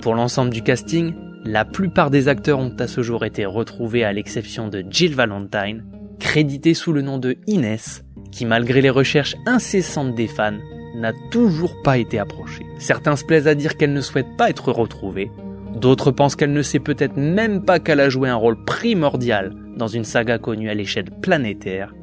Pour 0.00 0.14
l'ensemble 0.14 0.50
du 0.50 0.62
casting, 0.62 1.12
la 1.44 1.64
plupart 1.64 2.10
des 2.10 2.28
acteurs 2.28 2.58
ont 2.58 2.74
à 2.78 2.86
ce 2.86 3.02
jour 3.02 3.24
été 3.24 3.44
retrouvés 3.44 4.04
à 4.04 4.12
l'exception 4.12 4.68
de 4.68 4.84
Jill 4.88 5.14
Valentine, 5.14 5.84
créditée 6.18 6.74
sous 6.74 6.92
le 6.92 7.02
nom 7.02 7.18
de 7.18 7.36
Inès, 7.46 8.04
qui 8.32 8.46
malgré 8.46 8.80
les 8.80 8.90
recherches 8.90 9.36
incessantes 9.46 10.14
des 10.14 10.28
fans, 10.28 10.58
n'a 10.94 11.12
toujours 11.30 11.80
pas 11.82 11.98
été 11.98 12.18
approchée. 12.18 12.66
Certains 12.78 13.16
se 13.16 13.24
plaisent 13.24 13.48
à 13.48 13.54
dire 13.54 13.76
qu'elle 13.76 13.92
ne 13.92 14.00
souhaite 14.00 14.36
pas 14.36 14.50
être 14.50 14.72
retrouvée, 14.72 15.30
d'autres 15.74 16.10
pensent 16.10 16.36
qu'elle 16.36 16.52
ne 16.52 16.62
sait 16.62 16.80
peut-être 16.80 17.16
même 17.16 17.64
pas 17.64 17.78
qu'elle 17.78 18.00
a 18.00 18.08
joué 18.08 18.28
un 18.28 18.36
rôle 18.36 18.64
primordial 18.64 19.54
dans 19.76 19.88
une 19.88 20.04
saga 20.04 20.38
connue 20.38 20.68
à 20.68 20.74
l'échelle 20.74 21.10
planétaire, 21.22 21.94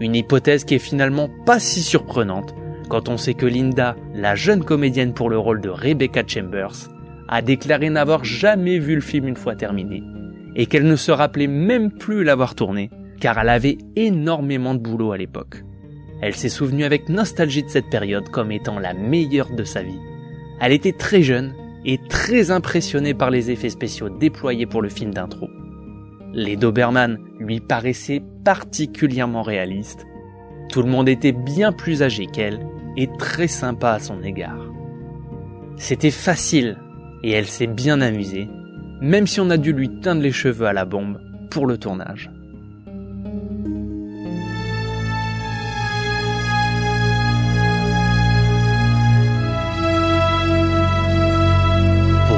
une 0.00 0.16
hypothèse 0.16 0.64
qui 0.64 0.74
est 0.74 0.78
finalement 0.78 1.28
pas 1.46 1.58
si 1.58 1.82
surprenante 1.82 2.54
quand 2.88 3.08
on 3.08 3.16
sait 3.16 3.32
que 3.32 3.46
Linda, 3.46 3.96
la 4.14 4.34
jeune 4.34 4.64
comédienne 4.64 5.14
pour 5.14 5.30
le 5.30 5.38
rôle 5.38 5.62
de 5.62 5.70
Rebecca 5.70 6.22
Chambers, 6.26 6.90
a 7.26 7.40
déclaré 7.40 7.88
n'avoir 7.88 8.22
jamais 8.22 8.78
vu 8.78 8.94
le 8.94 9.00
film 9.00 9.28
une 9.28 9.36
fois 9.36 9.56
terminé, 9.56 10.02
et 10.56 10.66
qu'elle 10.66 10.86
ne 10.86 10.96
se 10.96 11.10
rappelait 11.10 11.46
même 11.46 11.90
plus 11.90 12.22
l'avoir 12.22 12.54
tourné, 12.54 12.90
car 13.18 13.38
elle 13.38 13.48
avait 13.48 13.78
énormément 13.96 14.74
de 14.74 14.80
boulot 14.80 15.12
à 15.12 15.16
l'époque. 15.16 15.64
Elle 16.22 16.36
s'est 16.36 16.48
souvenue 16.48 16.84
avec 16.84 17.08
nostalgie 17.08 17.64
de 17.64 17.68
cette 17.68 17.90
période 17.90 18.28
comme 18.28 18.52
étant 18.52 18.78
la 18.78 18.94
meilleure 18.94 19.50
de 19.50 19.64
sa 19.64 19.82
vie. 19.82 19.98
Elle 20.60 20.72
était 20.72 20.92
très 20.92 21.22
jeune 21.22 21.52
et 21.84 21.98
très 21.98 22.52
impressionnée 22.52 23.12
par 23.12 23.28
les 23.28 23.50
effets 23.50 23.70
spéciaux 23.70 24.08
déployés 24.08 24.66
pour 24.66 24.82
le 24.82 24.88
film 24.88 25.12
d'intro. 25.12 25.50
Les 26.32 26.56
Doberman 26.56 27.18
lui 27.40 27.58
paraissaient 27.58 28.22
particulièrement 28.44 29.42
réalistes. 29.42 30.06
Tout 30.70 30.82
le 30.82 30.88
monde 30.88 31.08
était 31.08 31.32
bien 31.32 31.72
plus 31.72 32.04
âgé 32.04 32.26
qu'elle 32.26 32.64
et 32.96 33.08
très 33.18 33.48
sympa 33.48 33.90
à 33.90 33.98
son 33.98 34.22
égard. 34.22 34.64
C'était 35.76 36.12
facile 36.12 36.78
et 37.24 37.32
elle 37.32 37.46
s'est 37.46 37.66
bien 37.66 38.00
amusée, 38.00 38.48
même 39.00 39.26
si 39.26 39.40
on 39.40 39.50
a 39.50 39.56
dû 39.56 39.72
lui 39.72 39.90
teindre 40.00 40.22
les 40.22 40.32
cheveux 40.32 40.66
à 40.66 40.72
la 40.72 40.84
bombe 40.84 41.20
pour 41.50 41.66
le 41.66 41.78
tournage. 41.78 42.30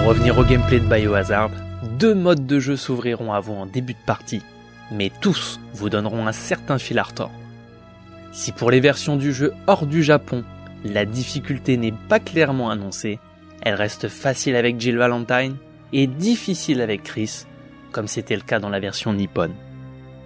Pour 0.04 0.12
revenir 0.12 0.36
au 0.36 0.44
gameplay 0.44 0.80
de 0.80 0.84
Biohazard, 0.84 1.50
deux 1.98 2.14
modes 2.14 2.46
de 2.46 2.60
jeu 2.60 2.76
s'ouvriront 2.76 3.32
à 3.32 3.40
vous 3.40 3.54
en 3.54 3.64
début 3.64 3.94
de 3.94 4.04
partie, 4.04 4.42
mais 4.92 5.10
tous 5.22 5.58
vous 5.72 5.88
donneront 5.88 6.26
un 6.26 6.32
certain 6.32 6.76
fil 6.76 6.98
à 6.98 7.04
retordre. 7.04 7.32
Si 8.30 8.52
pour 8.52 8.70
les 8.70 8.80
versions 8.80 9.16
du 9.16 9.32
jeu 9.32 9.54
hors 9.66 9.86
du 9.86 10.02
Japon, 10.02 10.44
la 10.84 11.06
difficulté 11.06 11.78
n'est 11.78 11.94
pas 12.10 12.20
clairement 12.20 12.68
annoncée, 12.68 13.18
elle 13.62 13.76
reste 13.76 14.08
facile 14.08 14.56
avec 14.56 14.78
Jill 14.78 14.98
Valentine 14.98 15.56
et 15.94 16.06
difficile 16.06 16.82
avec 16.82 17.02
Chris, 17.02 17.46
comme 17.90 18.06
c'était 18.06 18.36
le 18.36 18.42
cas 18.42 18.58
dans 18.58 18.68
la 18.68 18.80
version 18.80 19.14
Nippon. 19.14 19.52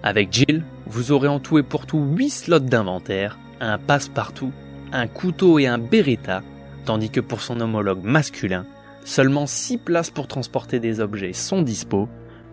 Avec 0.03 0.33
Jill, 0.33 0.65
vous 0.87 1.13
aurez 1.13 1.29
en 1.29 1.39
tout 1.39 1.57
et 1.57 1.63
pour 1.63 1.85
tout 1.85 2.03
8 2.03 2.29
slots 2.29 2.59
d'inventaire, 2.59 3.39
un 3.61 3.77
passe-partout, 3.77 4.51
un 4.91 5.07
couteau 5.07 5.57
et 5.57 5.67
un 5.67 5.77
beretta, 5.77 6.43
tandis 6.83 7.11
que 7.11 7.21
pour 7.21 7.39
son 7.39 7.61
homologue 7.61 8.03
masculin, 8.03 8.65
Seulement 9.09 9.47
6 9.47 9.79
places 9.79 10.11
pour 10.11 10.27
transporter 10.27 10.79
des 10.79 10.99
objets 10.99 11.33
sont 11.33 11.63
dispo. 11.63 12.07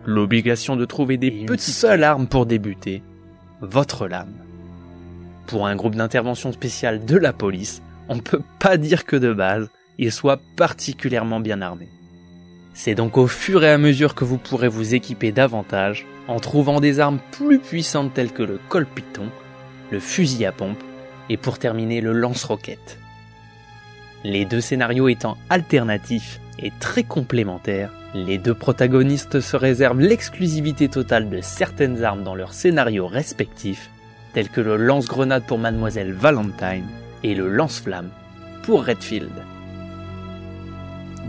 L'obligation 0.07 0.75
de 0.75 0.85
trouver 0.85 1.17
des 1.17 1.29
petites 1.45 1.75
seules 1.75 2.03
armes 2.03 2.25
pour 2.25 2.47
débuter. 2.47 3.03
Votre 3.61 4.07
lame. 4.07 4.33
Pour 5.45 5.67
un 5.67 5.75
groupe 5.75 5.93
d'intervention 5.93 6.51
spéciale 6.51 7.05
de 7.05 7.15
la 7.15 7.31
police, 7.31 7.83
on 8.09 8.17
peut 8.17 8.41
pas 8.57 8.77
dire 8.77 9.05
que 9.05 9.15
de 9.15 9.33
base, 9.33 9.69
il 9.99 10.11
soit 10.11 10.41
particulièrement 10.55 11.39
bien 11.39 11.61
armé. 11.61 11.89
C'est 12.73 12.95
donc 12.95 13.19
au 13.19 13.27
fur 13.27 13.63
et 13.63 13.69
à 13.69 13.77
mesure 13.77 14.15
que 14.15 14.25
vous 14.25 14.39
pourrez 14.39 14.67
vous 14.67 14.95
équiper 14.95 15.31
davantage 15.31 16.07
en 16.27 16.39
trouvant 16.39 16.79
des 16.79 16.99
armes 16.99 17.19
plus 17.33 17.59
puissantes 17.59 18.15
telles 18.15 18.33
que 18.33 18.41
le 18.41 18.59
colpiton, 18.67 19.29
le 19.91 19.99
fusil 19.99 20.43
à 20.43 20.51
pompe 20.51 20.83
et 21.29 21.37
pour 21.37 21.59
terminer 21.59 22.01
le 22.01 22.13
lance-roquette. 22.13 22.97
Les 24.23 24.45
deux 24.45 24.61
scénarios 24.61 25.09
étant 25.09 25.37
alternatifs 25.49 26.39
et 26.59 26.71
très 26.79 27.03
complémentaires, 27.03 27.91
les 28.13 28.37
deux 28.37 28.53
protagonistes 28.53 29.41
se 29.41 29.55
réservent 29.55 29.99
l'exclusivité 29.99 30.89
totale 30.89 31.29
de 31.29 31.41
certaines 31.41 32.03
armes 32.03 32.23
dans 32.23 32.35
leurs 32.35 32.53
scénarios 32.53 33.07
respectifs, 33.07 33.89
tels 34.33 34.49
que 34.49 34.61
le 34.61 34.75
lance-grenade 34.77 35.45
pour 35.45 35.59
Mademoiselle 35.59 36.13
Valentine 36.13 36.87
et 37.23 37.35
le 37.35 37.47
lance-flamme 37.49 38.09
pour 38.63 38.85
Redfield. 38.85 39.31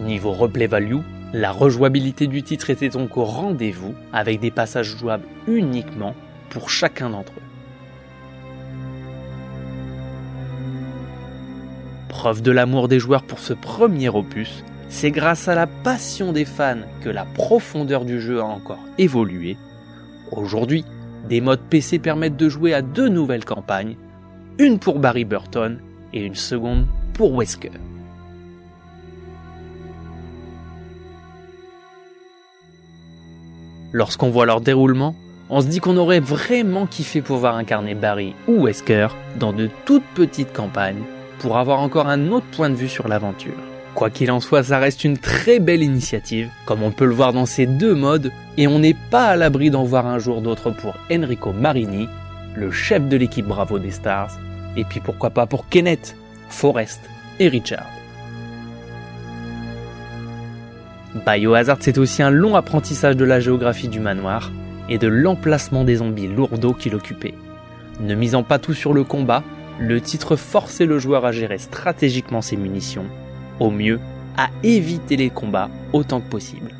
Niveau 0.01 0.33
replay 0.33 0.66
value, 0.66 1.01
la 1.33 1.51
rejouabilité 1.51 2.27
du 2.27 2.42
titre 2.42 2.70
était 2.70 2.88
donc 2.88 3.16
au 3.16 3.24
rendez-vous 3.24 3.94
avec 4.12 4.40
des 4.40 4.51
passages 4.51 4.96
jouables 4.96 5.27
uniquement 5.46 6.14
pour 6.48 6.70
chacun 6.70 7.11
d'entre 7.11 7.33
eux. 7.33 7.47
Preuve 12.18 12.42
de 12.42 12.50
l'amour 12.50 12.88
des 12.88 12.98
joueurs 12.98 13.22
pour 13.22 13.38
ce 13.38 13.52
premier 13.52 14.09
opus, 14.09 14.64
c'est 14.88 15.12
grâce 15.12 15.46
à 15.46 15.54
la 15.54 15.68
passion 15.68 16.33
des 16.33 16.44
fans 16.44 16.81
que 17.00 17.09
la 17.09 17.24
profondeur 17.24 18.04
du 18.04 18.20
jeu 18.20 18.40
a 18.40 18.44
encore 18.44 18.85
évolué. 18.98 19.57
Aujourd'hui, 20.33 20.85
des 21.28 21.40
modes 21.40 21.62
PC 21.70 22.00
permettent 22.00 22.37
de 22.37 22.48
jouer 22.48 22.74
à 22.74 22.83
deux 22.83 23.09
nouvelles 23.09 23.44
campagnes, 23.44 23.96
une 24.59 24.81
pour 24.81 24.98
Barry 24.98 25.24
Burton 25.24 25.78
et 26.12 26.24
une 26.24 26.35
seconde 26.35 26.88
pour 27.14 27.38
Wesker. 27.38 27.70
Lorsqu'on 33.92 34.31
voit 34.31 34.44
leur 34.44 34.61
déroulement, 34.61 35.14
on 35.50 35.61
se 35.61 35.68
dit 35.68 35.78
qu'on 35.78 35.96
aurait 35.96 36.18
vraiment 36.18 36.87
kiffé 36.87 37.22
pouvoir 37.22 37.54
incarner 37.54 37.94
Barry 37.94 38.35
ou 38.48 38.64
Wesker 38.64 39.07
dans 39.38 39.52
de 39.52 39.70
toutes 39.85 40.02
petites 40.16 40.52
campagnes 40.52 41.04
pour 41.38 41.59
avoir 41.59 41.81
encore 41.81 42.09
un 42.09 42.29
autre 42.29 42.46
point 42.46 42.70
de 42.70 42.74
vue 42.74 42.88
sur 42.88 43.09
l'aventure. 43.09 43.55
Quoi 43.94 44.11
qu'il 44.11 44.31
en 44.31 44.40
soit, 44.40 44.62
ça 44.62 44.79
reste 44.79 45.05
une 45.05 45.18
très 45.18 45.59
belle 45.59 45.83
initiative, 45.83 46.51
comme 46.66 46.83
on 46.83 46.90
peut 46.90 47.07
le 47.07 47.14
voir 47.14 47.33
dans 47.33 47.46
ces 47.46 47.66
deux 47.66 47.94
modes, 47.94 48.31
et 48.57 48.68
on 48.68 48.79
n'est 48.79 48.96
pas 49.11 49.27
à 49.27 49.37
l'abri 49.37 49.70
d'en 49.70 49.85
voir 49.85 50.07
un 50.07 50.18
jour 50.18 50.40
d'autres 50.40 50.70
pour 50.70 50.96
Enrico 51.11 51.53
Marini, 51.53 52.09
le 52.55 52.70
chef 52.70 53.09
de 53.09 53.16
l'équipe 53.16 53.46
Bravo 53.46 53.79
des 53.79 53.90
Stars, 53.90 54.38
et 54.77 54.85
puis 54.85 55.01
pourquoi 55.01 55.31
pas 55.31 55.46
pour 55.46 55.68
Kenneth, 55.68 56.16
Forrest 56.48 57.01
et 57.40 57.48
Richard. 57.48 57.87
Biohazard, 61.27 61.79
c'est 61.81 61.98
aussi 61.98 62.22
un 62.22 62.31
long 62.31 62.55
apprentissage 62.55 63.16
de 63.16 63.24
la 63.24 63.40
géographie 63.40 63.88
du 63.88 63.98
manoir 63.98 64.53
et 64.88 64.98
de 64.98 65.09
l'emplacement 65.09 65.85
des 65.85 65.96
zombies 65.96 66.29
lourdeaux 66.29 66.74
qui 66.74 66.90
l'occupaient. 66.90 67.35
Ne 68.01 68.14
misant 68.14 68.42
pas 68.42 68.59
tout 68.59 68.74
sur 68.74 68.92
le 68.92 69.05
combat, 69.05 69.42
le 69.80 70.00
titre 70.00 70.36
forçait 70.36 70.86
le 70.86 70.98
joueur 70.98 71.24
à 71.24 71.32
gérer 71.32 71.58
stratégiquement 71.58 72.42
ses 72.42 72.56
munitions, 72.56 73.06
au 73.60 73.70
mieux 73.70 74.00
à 74.36 74.48
éviter 74.62 75.16
les 75.16 75.30
combats 75.30 75.70
autant 75.92 76.20
que 76.20 76.28
possible. 76.28 76.72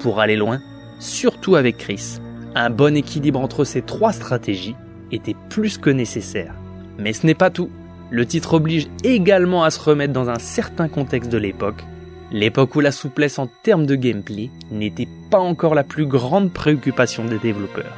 Pour 0.00 0.20
aller 0.20 0.36
loin, 0.36 0.60
surtout 0.98 1.56
avec 1.56 1.78
Chris, 1.78 2.18
un 2.54 2.70
bon 2.70 2.96
équilibre 2.96 3.40
entre 3.40 3.64
ces 3.64 3.82
trois 3.82 4.12
stratégies 4.12 4.76
était 5.12 5.36
plus 5.50 5.78
que 5.78 5.90
nécessaire. 5.90 6.54
Mais 6.98 7.12
ce 7.12 7.26
n'est 7.26 7.34
pas 7.34 7.50
tout. 7.50 7.70
Le 8.10 8.24
titre 8.24 8.54
oblige 8.54 8.88
également 9.02 9.64
à 9.64 9.70
se 9.70 9.80
remettre 9.80 10.12
dans 10.12 10.30
un 10.30 10.38
certain 10.38 10.88
contexte 10.88 11.30
de 11.30 11.38
l'époque, 11.38 11.84
l'époque 12.32 12.74
où 12.74 12.80
la 12.80 12.92
souplesse 12.92 13.38
en 13.38 13.46
termes 13.46 13.86
de 13.86 13.94
gameplay 13.94 14.50
n'était 14.70 15.08
pas 15.30 15.38
encore 15.38 15.74
la 15.74 15.84
plus 15.84 16.06
grande 16.06 16.52
préoccupation 16.52 17.24
des 17.24 17.38
développeurs. 17.38 17.96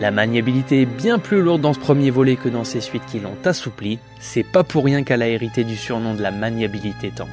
La 0.00 0.10
maniabilité 0.10 0.82
est 0.82 0.86
bien 0.86 1.18
plus 1.18 1.42
lourde 1.42 1.60
dans 1.60 1.74
ce 1.74 1.78
premier 1.78 2.10
volet 2.10 2.36
que 2.36 2.48
dans 2.48 2.64
ces 2.64 2.80
suites 2.80 3.04
qui 3.06 3.20
l'ont 3.20 3.36
assoupli, 3.44 3.98
c'est 4.18 4.42
pas 4.42 4.64
pour 4.64 4.84
rien 4.84 5.02
qu'elle 5.04 5.20
a 5.20 5.28
hérité 5.28 5.62
du 5.62 5.76
surnom 5.76 6.14
de 6.14 6.22
la 6.22 6.30
maniabilité 6.30 7.12
tank. 7.14 7.28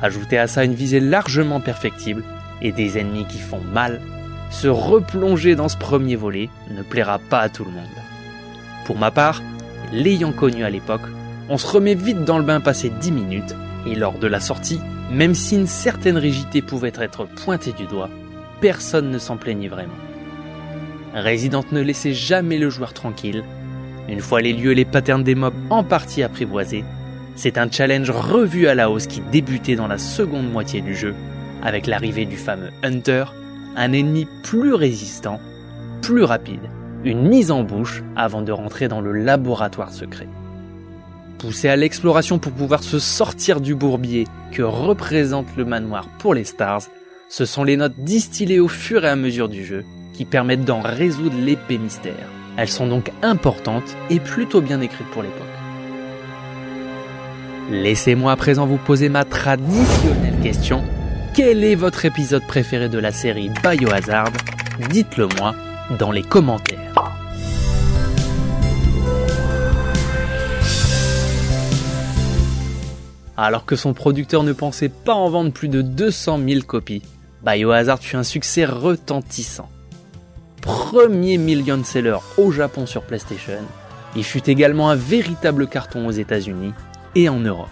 Ajoutez 0.00 0.38
à 0.38 0.46
ça 0.46 0.64
une 0.64 0.74
visée 0.74 1.00
largement 1.00 1.60
perfectible 1.60 2.22
et 2.60 2.70
des 2.70 2.98
ennemis 2.98 3.26
qui 3.26 3.38
font 3.38 3.60
mal, 3.72 4.00
se 4.50 4.68
replonger 4.68 5.56
dans 5.56 5.68
ce 5.68 5.76
premier 5.76 6.14
volet 6.14 6.50
ne 6.70 6.82
plaira 6.82 7.18
pas 7.18 7.40
à 7.40 7.48
tout 7.48 7.64
le 7.64 7.72
monde. 7.72 7.84
Pour 8.84 8.96
ma 8.96 9.10
part, 9.10 9.42
l'ayant 9.92 10.32
connu 10.32 10.64
à 10.64 10.70
l'époque, 10.70 11.08
on 11.52 11.58
se 11.58 11.66
remet 11.66 11.94
vite 11.94 12.24
dans 12.24 12.38
le 12.38 12.44
bain 12.44 12.60
passé 12.60 12.88
10 12.88 13.12
minutes, 13.12 13.54
et 13.86 13.94
lors 13.94 14.18
de 14.18 14.26
la 14.26 14.40
sortie, 14.40 14.80
même 15.10 15.34
si 15.34 15.54
une 15.54 15.66
certaine 15.66 16.16
rigidité 16.16 16.62
pouvait 16.62 16.94
être 16.98 17.26
pointée 17.26 17.72
du 17.72 17.84
doigt, 17.84 18.08
personne 18.62 19.10
ne 19.10 19.18
s'en 19.18 19.36
plaignit 19.36 19.68
vraiment. 19.68 19.92
Resident 21.14 21.62
ne 21.70 21.82
laissait 21.82 22.14
jamais 22.14 22.56
le 22.56 22.70
joueur 22.70 22.94
tranquille. 22.94 23.44
Une 24.08 24.22
fois 24.22 24.40
les 24.40 24.54
lieux 24.54 24.72
et 24.72 24.74
les 24.74 24.86
patterns 24.86 25.24
des 25.24 25.34
mobs 25.34 25.52
en 25.68 25.84
partie 25.84 26.22
apprivoisés, 26.22 26.84
c'est 27.36 27.58
un 27.58 27.70
challenge 27.70 28.10
revu 28.10 28.66
à 28.66 28.74
la 28.74 28.88
hausse 28.88 29.06
qui 29.06 29.20
débutait 29.20 29.76
dans 29.76 29.88
la 29.88 29.98
seconde 29.98 30.50
moitié 30.50 30.80
du 30.80 30.96
jeu, 30.96 31.14
avec 31.62 31.86
l'arrivée 31.86 32.24
du 32.24 32.38
fameux 32.38 32.70
Hunter, 32.82 33.24
un 33.76 33.92
ennemi 33.92 34.26
plus 34.42 34.72
résistant, 34.72 35.38
plus 36.00 36.24
rapide, 36.24 36.70
une 37.04 37.28
mise 37.28 37.50
en 37.50 37.62
bouche 37.62 38.02
avant 38.16 38.40
de 38.40 38.52
rentrer 38.52 38.88
dans 38.88 39.02
le 39.02 39.12
laboratoire 39.12 39.92
secret. 39.92 40.28
Poussé 41.42 41.68
à 41.68 41.74
l'exploration 41.74 42.38
pour 42.38 42.52
pouvoir 42.52 42.84
se 42.84 43.00
sortir 43.00 43.60
du 43.60 43.74
bourbier 43.74 44.28
que 44.52 44.62
représente 44.62 45.48
le 45.56 45.64
manoir 45.64 46.06
pour 46.20 46.34
les 46.34 46.44
stars, 46.44 46.82
ce 47.28 47.44
sont 47.44 47.64
les 47.64 47.76
notes 47.76 47.98
distillées 47.98 48.60
au 48.60 48.68
fur 48.68 49.04
et 49.04 49.08
à 49.08 49.16
mesure 49.16 49.48
du 49.48 49.64
jeu 49.64 49.84
qui 50.14 50.24
permettent 50.24 50.64
d'en 50.64 50.80
résoudre 50.80 51.36
l'épée 51.36 51.78
mystère. 51.78 52.28
Elles 52.56 52.68
sont 52.68 52.86
donc 52.86 53.10
importantes 53.22 53.96
et 54.08 54.20
plutôt 54.20 54.60
bien 54.60 54.80
écrites 54.80 55.10
pour 55.10 55.22
l'époque. 55.22 55.42
Laissez-moi 57.70 58.30
à 58.30 58.36
présent 58.36 58.64
vous 58.64 58.76
poser 58.76 59.08
ma 59.08 59.24
traditionnelle 59.24 60.38
question 60.44 60.84
quel 61.34 61.64
est 61.64 61.74
votre 61.74 62.04
épisode 62.04 62.46
préféré 62.46 62.88
de 62.90 62.98
la 62.98 63.10
série 63.10 63.50
Biohazard? 63.64 64.32
Dites-le 64.90 65.28
moi 65.38 65.54
dans 65.98 66.12
les 66.12 66.22
commentaires. 66.22 66.91
Alors 73.42 73.64
que 73.64 73.74
son 73.74 73.92
producteur 73.92 74.44
ne 74.44 74.52
pensait 74.52 74.88
pas 74.88 75.14
en 75.14 75.28
vendre 75.28 75.50
plus 75.50 75.66
de 75.66 75.82
200 75.82 76.38
000 76.48 76.60
copies, 76.64 77.02
Biohazard 77.44 77.98
fut 77.98 78.14
un 78.14 78.22
succès 78.22 78.64
retentissant. 78.64 79.68
Premier 80.60 81.38
million 81.38 81.82
seller 81.82 82.18
au 82.38 82.52
Japon 82.52 82.86
sur 82.86 83.02
PlayStation, 83.02 83.58
il 84.14 84.22
fut 84.22 84.48
également 84.48 84.90
un 84.90 84.94
véritable 84.94 85.66
carton 85.66 86.06
aux 86.06 86.12
États-Unis 86.12 86.72
et 87.16 87.28
en 87.28 87.40
Europe. 87.40 87.66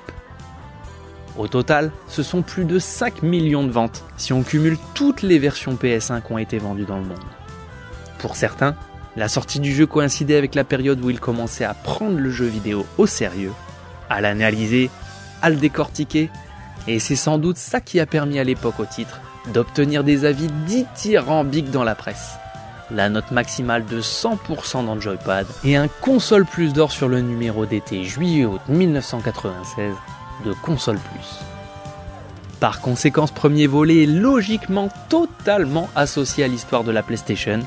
Au 1.39 1.47
total, 1.47 1.93
ce 2.09 2.25
sont 2.25 2.43
plus 2.43 2.65
de 2.65 2.81
5 2.81 3.23
millions 3.23 3.63
de 3.63 3.71
ventes 3.71 4.03
si 4.17 4.33
on 4.33 4.43
cumule 4.43 4.77
toutes 4.95 5.23
les 5.23 5.39
versions 5.39 5.77
PS1 5.77 6.21
qui 6.21 6.33
ont 6.33 6.39
été 6.39 6.59
vendues 6.59 6.85
dans 6.85 6.99
le 6.99 7.05
monde. 7.05 7.19
Pour 8.19 8.35
certains, 8.35 8.75
la 9.15 9.29
sortie 9.29 9.61
du 9.61 9.73
jeu 9.73 9.87
coïncidait 9.87 10.37
avec 10.37 10.57
la 10.57 10.65
période 10.65 11.01
où 11.01 11.11
ils 11.11 11.21
commençaient 11.21 11.63
à 11.63 11.75
prendre 11.75 12.19
le 12.19 12.31
jeu 12.33 12.47
vidéo 12.47 12.85
au 12.99 13.07
sérieux, 13.07 13.53
à 14.09 14.21
l'analyser, 14.21 14.91
à 15.43 15.51
le 15.51 15.57
décortiquer, 15.57 16.31
et 16.87 16.99
c'est 16.99 17.17
sans 17.17 17.39
doute 17.39 17.57
ça 17.57 17.81
qui 17.81 18.01
a 18.01 18.07
permis 18.07 18.39
à 18.39 18.45
l'époque 18.45 18.81
au 18.81 18.87
titre 18.87 19.21
d'obtenir 19.53 20.05
des 20.05 20.25
avis 20.25 20.49
dithyrambiques 20.67 21.71
dans 21.71 21.85
la 21.85 21.95
presse. 21.95 22.37
La 22.91 23.09
note 23.09 23.31
maximale 23.31 23.87
de 23.87 24.01
100% 24.01 24.85
dans 24.85 25.01
joypad 25.01 25.47
et 25.65 25.77
un 25.77 25.89
console 25.89 26.45
plus 26.45 26.73
d'or 26.73 26.91
sur 26.91 27.09
le 27.09 27.21
numéro 27.21 27.65
d'été 27.65 28.05
juillet-août 28.05 28.61
1996 28.69 29.95
de 30.45 30.53
console 30.53 30.99
plus. 30.99 31.39
Par 32.59 32.81
conséquent, 32.81 33.27
ce 33.27 33.33
premier 33.33 33.67
volet 33.67 34.03
est 34.03 34.07
logiquement 34.07 34.89
totalement 35.09 35.89
associé 35.95 36.45
à 36.45 36.49
l'histoire 36.49 36.85
de 36.85 36.91
la 36.91 37.03
PlayStation, 37.03 37.61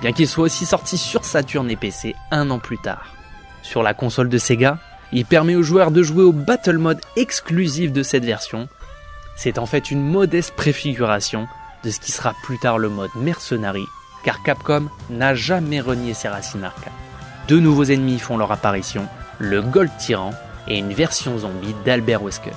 bien 0.00 0.12
qu'il 0.12 0.28
soit 0.28 0.44
aussi 0.44 0.64
sorti 0.64 0.96
sur 0.96 1.24
Saturn 1.24 1.70
et 1.70 1.76
PC 1.76 2.14
un 2.30 2.48
an 2.50 2.58
plus 2.58 2.78
tard. 2.78 3.14
Sur 3.62 3.82
la 3.82 3.92
console 3.92 4.28
de 4.28 4.38
Sega, 4.38 4.78
il 5.12 5.24
permet 5.24 5.56
aux 5.56 5.62
joueurs 5.62 5.90
de 5.90 6.02
jouer 6.02 6.22
au 6.22 6.32
Battle 6.32 6.78
Mode 6.78 7.00
exclusif 7.16 7.92
de 7.92 8.02
cette 8.02 8.24
version. 8.24 8.68
C'est 9.36 9.58
en 9.58 9.66
fait 9.66 9.90
une 9.90 10.02
modeste 10.02 10.54
préfiguration 10.54 11.46
de 11.84 11.90
ce 11.90 12.00
qui 12.00 12.12
sera 12.12 12.34
plus 12.42 12.58
tard 12.58 12.78
le 12.78 12.88
mode 12.88 13.10
Mercenary, 13.16 13.84
car 14.24 14.42
Capcom 14.42 14.88
n'a 15.10 15.34
jamais 15.34 15.80
renié 15.80 16.14
ses 16.14 16.28
racines 16.28 16.64
arcades. 16.64 16.92
Deux 17.46 17.60
nouveaux 17.60 17.84
ennemis 17.84 18.18
font 18.18 18.36
leur 18.36 18.52
apparition, 18.52 19.06
le 19.38 19.62
Gold 19.62 19.90
Tyran 19.98 20.32
et 20.66 20.78
une 20.78 20.92
version 20.92 21.38
zombie 21.38 21.74
d'Albert 21.84 22.22
Wesker. 22.22 22.52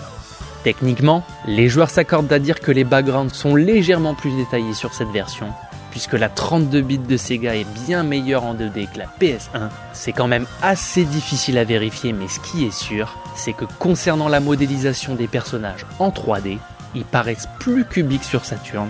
Techniquement, 0.63 1.25
les 1.47 1.69
joueurs 1.69 1.89
s'accordent 1.89 2.31
à 2.31 2.39
dire 2.39 2.59
que 2.59 2.71
les 2.71 2.83
backgrounds 2.83 3.33
sont 3.33 3.55
légèrement 3.55 4.13
plus 4.13 4.35
détaillés 4.35 4.73
sur 4.73 4.93
cette 4.93 5.09
version, 5.09 5.47
puisque 5.91 6.13
la 6.13 6.29
32 6.29 6.81
bits 6.81 6.97
de 6.97 7.17
Sega 7.17 7.55
est 7.55 7.67
bien 7.85 8.03
meilleure 8.03 8.43
en 8.43 8.55
2D 8.55 8.89
que 8.91 8.97
la 8.97 9.05
PS1. 9.19 9.69
C'est 9.93 10.13
quand 10.13 10.27
même 10.27 10.47
assez 10.63 11.03
difficile 11.03 11.57
à 11.57 11.63
vérifier, 11.63 12.13
mais 12.13 12.27
ce 12.27 12.39
qui 12.39 12.65
est 12.65 12.73
sûr, 12.73 13.17
c'est 13.35 13.53
que 13.53 13.65
concernant 13.77 14.29
la 14.29 14.39
modélisation 14.39 15.13
des 15.15 15.27
personnages 15.27 15.85
en 15.99 16.09
3D, 16.09 16.57
ils 16.95 17.05
paraissent 17.05 17.47
plus 17.59 17.85
cubiques 17.85 18.23
sur 18.23 18.45
Saturn 18.45 18.89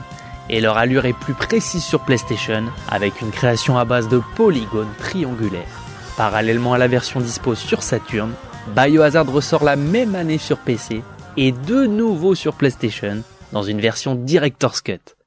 et 0.50 0.62
leur 0.62 0.78
allure 0.78 1.06
est 1.06 1.14
plus 1.14 1.34
précise 1.34 1.84
sur 1.84 2.02
PlayStation 2.02 2.66
avec 2.90 3.22
une 3.22 3.32
création 3.32 3.78
à 3.78 3.86
base 3.86 4.08
de 4.08 4.22
polygones 4.36 4.94
triangulaires. 5.00 5.82
Parallèlement 6.18 6.74
à 6.74 6.78
la 6.78 6.88
version 6.88 7.20
dispo 7.20 7.56
sur 7.56 7.84
Saturn, 7.84 8.32
Biohazard 8.76 9.28
ressort 9.28 9.64
la 9.64 9.76
même 9.76 10.16
année 10.16 10.38
sur 10.38 10.58
PC 10.58 11.04
et 11.38 11.52
de 11.52 11.86
nouveau 11.86 12.36
sur 12.36 12.54
PlayStation 12.54 13.24
dans 13.52 13.64
une 13.64 13.80
version 13.80 14.16
Director's 14.16 14.82
Cut. 14.82 15.21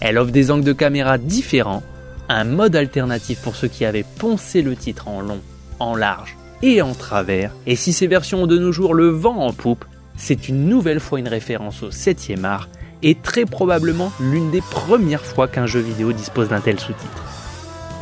Elle 0.00 0.18
offre 0.18 0.32
des 0.32 0.50
angles 0.50 0.64
de 0.64 0.72
caméra 0.72 1.18
différents, 1.18 1.82
un 2.28 2.44
mode 2.44 2.76
alternatif 2.76 3.40
pour 3.40 3.56
ceux 3.56 3.68
qui 3.68 3.84
avaient 3.84 4.04
poncé 4.18 4.62
le 4.62 4.76
titre 4.76 5.08
en 5.08 5.20
long, 5.20 5.40
en 5.78 5.94
large 5.94 6.36
et 6.62 6.82
en 6.82 6.94
travers, 6.94 7.52
et 7.66 7.76
si 7.76 7.92
ces 7.92 8.06
versions 8.06 8.44
ont 8.44 8.46
de 8.46 8.58
nos 8.58 8.72
jours 8.72 8.94
le 8.94 9.08
vent 9.08 9.36
en 9.36 9.52
poupe, 9.52 9.84
c'est 10.16 10.48
une 10.48 10.68
nouvelle 10.68 11.00
fois 11.00 11.18
une 11.18 11.28
référence 11.28 11.82
au 11.82 11.90
7 11.90 12.32
art 12.42 12.68
et 13.02 13.14
très 13.14 13.44
probablement 13.44 14.10
l'une 14.20 14.50
des 14.50 14.62
premières 14.62 15.24
fois 15.24 15.48
qu'un 15.48 15.66
jeu 15.66 15.80
vidéo 15.80 16.12
dispose 16.12 16.48
d'un 16.48 16.60
tel 16.60 16.80
sous-titre. 16.80 17.24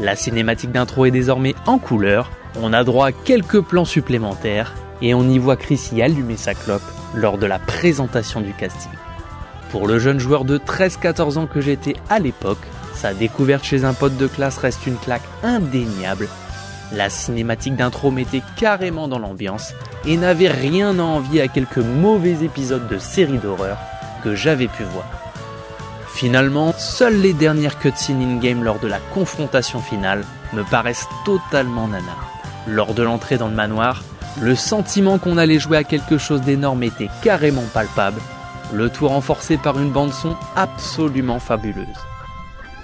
La 0.00 0.16
cinématique 0.16 0.72
d'intro 0.72 1.04
est 1.04 1.10
désormais 1.10 1.54
en 1.66 1.78
couleur, 1.78 2.30
on 2.60 2.72
a 2.72 2.84
droit 2.84 3.08
à 3.08 3.12
quelques 3.12 3.60
plans 3.60 3.84
supplémentaires 3.84 4.74
et 5.02 5.14
on 5.14 5.28
y 5.28 5.38
voit 5.38 5.56
Chrissy 5.56 6.00
allumer 6.02 6.36
sa 6.36 6.54
clope 6.54 6.82
lors 7.14 7.38
de 7.38 7.46
la 7.46 7.58
présentation 7.58 8.40
du 8.40 8.52
casting. 8.52 8.90
Pour 9.74 9.88
le 9.88 9.98
jeune 9.98 10.20
joueur 10.20 10.44
de 10.44 10.56
13-14 10.56 11.36
ans 11.36 11.46
que 11.48 11.60
j'étais 11.60 11.96
à 12.08 12.20
l'époque, 12.20 12.64
sa 12.94 13.12
découverte 13.12 13.64
chez 13.64 13.84
un 13.84 13.92
pote 13.92 14.16
de 14.16 14.28
classe 14.28 14.56
reste 14.56 14.86
une 14.86 14.96
claque 14.96 15.24
indéniable. 15.42 16.28
La 16.92 17.10
cinématique 17.10 17.74
d'intro 17.74 18.12
mettait 18.12 18.44
carrément 18.56 19.08
dans 19.08 19.18
l'ambiance 19.18 19.74
et 20.06 20.16
n'avait 20.16 20.46
rien 20.46 20.96
à 21.00 21.02
envier 21.02 21.42
à 21.42 21.48
quelques 21.48 21.78
mauvais 21.78 22.44
épisodes 22.44 22.86
de 22.86 22.98
séries 22.98 23.38
d'horreur 23.38 23.76
que 24.22 24.36
j'avais 24.36 24.68
pu 24.68 24.84
voir. 24.84 25.08
Finalement, 26.06 26.72
seules 26.78 27.20
les 27.20 27.32
dernières 27.32 27.80
cutscenes 27.80 28.22
in-game 28.22 28.62
lors 28.62 28.78
de 28.78 28.86
la 28.86 29.00
confrontation 29.12 29.80
finale 29.80 30.22
me 30.52 30.62
paraissent 30.62 31.08
totalement 31.24 31.88
nanar. 31.88 32.30
Lors 32.68 32.94
de 32.94 33.02
l'entrée 33.02 33.38
dans 33.38 33.48
le 33.48 33.56
manoir, 33.56 34.04
le 34.40 34.54
sentiment 34.54 35.18
qu'on 35.18 35.36
allait 35.36 35.58
jouer 35.58 35.78
à 35.78 35.84
quelque 35.84 36.16
chose 36.16 36.42
d'énorme 36.42 36.84
était 36.84 37.10
carrément 37.24 37.64
palpable 37.74 38.20
le 38.72 38.88
tout 38.90 39.08
renforcé 39.08 39.56
par 39.56 39.78
une 39.78 39.90
bande 39.90 40.12
son 40.12 40.36
absolument 40.56 41.38
fabuleuse. 41.38 41.86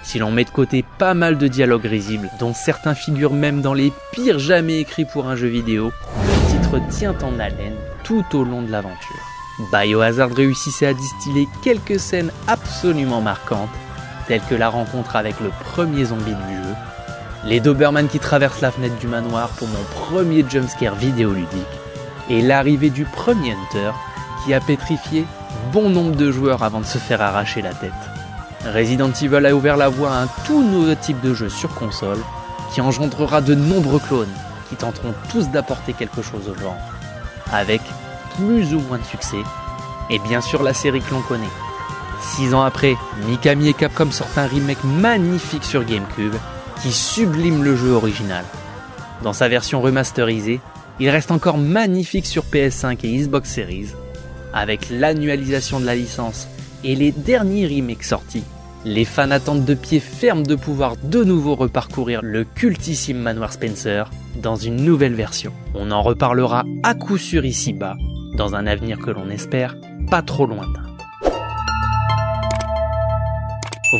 Si 0.03 0.19
l'on 0.19 0.31
met 0.31 0.45
de 0.45 0.49
côté 0.49 0.83
pas 0.97 1.13
mal 1.13 1.37
de 1.37 1.47
dialogues 1.47 1.85
risibles, 1.85 2.29
dont 2.39 2.53
certains 2.53 2.95
figurent 2.95 3.33
même 3.33 3.61
dans 3.61 3.73
les 3.73 3.93
pires 4.11 4.39
jamais 4.39 4.79
écrits 4.79 5.05
pour 5.05 5.27
un 5.27 5.35
jeu 5.35 5.47
vidéo, 5.47 5.91
le 6.23 6.51
titre 6.51 6.79
tient 6.89 7.15
en 7.21 7.39
haleine 7.39 7.75
tout 8.03 8.25
au 8.33 8.43
long 8.43 8.61
de 8.61 8.71
l'aventure. 8.71 9.19
Biohazard 9.71 10.31
réussissait 10.31 10.87
à 10.87 10.93
distiller 10.93 11.47
quelques 11.61 11.99
scènes 11.99 12.31
absolument 12.47 13.21
marquantes, 13.21 13.69
telles 14.27 14.41
que 14.49 14.55
la 14.55 14.69
rencontre 14.69 15.15
avec 15.15 15.39
le 15.39 15.51
premier 15.63 16.05
zombie 16.05 16.33
du 16.33 16.55
jeu, 16.55 16.75
les 17.45 17.59
Doberman 17.59 18.07
qui 18.07 18.19
traversent 18.19 18.61
la 18.61 18.71
fenêtre 18.71 18.97
du 18.97 19.07
manoir 19.07 19.49
pour 19.49 19.67
mon 19.67 19.83
premier 19.93 20.43
jumpscare 20.47 20.95
vidéoludique, 20.95 21.61
et 22.29 22.41
l'arrivée 22.41 22.89
du 22.89 23.05
premier 23.05 23.51
Hunter 23.51 23.91
qui 24.43 24.53
a 24.53 24.59
pétrifié 24.59 25.25
bon 25.71 25.89
nombre 25.89 26.15
de 26.15 26.31
joueurs 26.31 26.63
avant 26.63 26.81
de 26.81 26.85
se 26.85 26.97
faire 26.97 27.21
arracher 27.21 27.61
la 27.61 27.73
tête. 27.73 27.91
Resident 28.65 29.11
Evil 29.21 29.45
a 29.45 29.55
ouvert 29.55 29.77
la 29.77 29.89
voie 29.89 30.11
à 30.11 30.21
un 30.21 30.27
tout 30.45 30.63
nouveau 30.63 30.95
type 30.95 31.19
de 31.21 31.33
jeu 31.33 31.49
sur 31.49 31.73
console 31.73 32.19
qui 32.73 32.81
engendrera 32.81 33.41
de 33.41 33.55
nombreux 33.55 33.99
clones 33.99 34.33
qui 34.69 34.75
tenteront 34.75 35.13
tous 35.29 35.49
d'apporter 35.49 35.93
quelque 35.93 36.21
chose 36.21 36.47
au 36.47 36.57
genre, 36.57 36.77
avec 37.51 37.81
plus 38.35 38.73
ou 38.73 38.79
moins 38.79 38.99
de 38.99 39.03
succès, 39.03 39.43
et 40.09 40.19
bien 40.19 40.39
sûr 40.39 40.63
la 40.63 40.73
série 40.73 41.01
que 41.01 41.13
l'on 41.13 41.21
connaît. 41.21 41.43
Six 42.21 42.53
ans 42.53 42.61
après, 42.61 42.95
Mikami 43.27 43.67
et 43.69 43.73
Capcom 43.73 44.11
sortent 44.11 44.37
un 44.37 44.47
remake 44.47 44.83
magnifique 44.83 45.65
sur 45.65 45.83
GameCube 45.83 46.35
qui 46.81 46.91
sublime 46.91 47.63
le 47.63 47.75
jeu 47.75 47.91
original. 47.91 48.45
Dans 49.23 49.33
sa 49.33 49.49
version 49.49 49.81
remasterisée, 49.81 50.61
il 50.99 51.09
reste 51.09 51.31
encore 51.31 51.57
magnifique 51.57 52.25
sur 52.25 52.43
PS5 52.43 52.99
et 53.03 53.17
Xbox 53.17 53.49
Series, 53.49 53.89
avec 54.53 54.89
l'annualisation 54.89 55.79
de 55.79 55.85
la 55.85 55.95
licence 55.95 56.47
et 56.83 56.95
les 56.95 57.11
derniers 57.11 57.67
remakes 57.67 58.03
sortis, 58.03 58.43
les 58.85 59.05
fans 59.05 59.31
attendent 59.31 59.65
de 59.65 59.75
pied 59.75 59.99
ferme 59.99 60.45
de 60.45 60.55
pouvoir 60.55 60.95
de 60.97 61.23
nouveau 61.23 61.55
reparcourir 61.55 62.21
le 62.23 62.43
cultissime 62.43 63.19
manoir 63.19 63.53
Spencer 63.53 64.09
dans 64.35 64.55
une 64.55 64.77
nouvelle 64.77 65.13
version. 65.13 65.53
On 65.75 65.91
en 65.91 66.01
reparlera 66.01 66.63
à 66.83 66.95
coup 66.95 67.17
sûr 67.17 67.45
ici-bas, 67.45 67.95
dans 68.35 68.55
un 68.55 68.65
avenir 68.65 68.97
que 68.97 69.11
l'on 69.11 69.29
espère 69.29 69.75
pas 70.09 70.21
trop 70.21 70.47
lointain. 70.47 70.83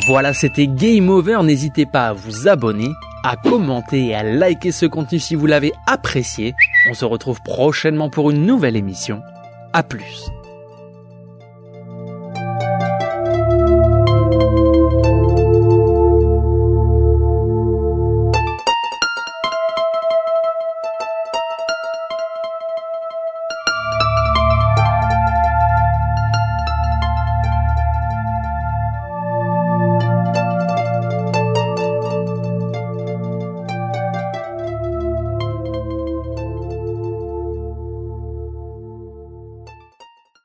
Voilà, 0.06 0.32
c'était 0.32 0.66
Game 0.66 1.10
Over. 1.10 1.42
N'hésitez 1.44 1.84
pas 1.84 2.08
à 2.08 2.12
vous 2.14 2.48
abonner, 2.48 2.90
à 3.24 3.36
commenter 3.36 4.06
et 4.06 4.14
à 4.14 4.22
liker 4.22 4.72
ce 4.72 4.86
contenu 4.86 5.18
si 5.18 5.34
vous 5.34 5.46
l'avez 5.46 5.72
apprécié. 5.86 6.54
On 6.90 6.94
se 6.94 7.04
retrouve 7.04 7.42
prochainement 7.42 8.08
pour 8.08 8.30
une 8.30 8.46
nouvelle 8.46 8.76
émission. 8.76 9.20
A 9.74 9.82
plus. 9.82 10.30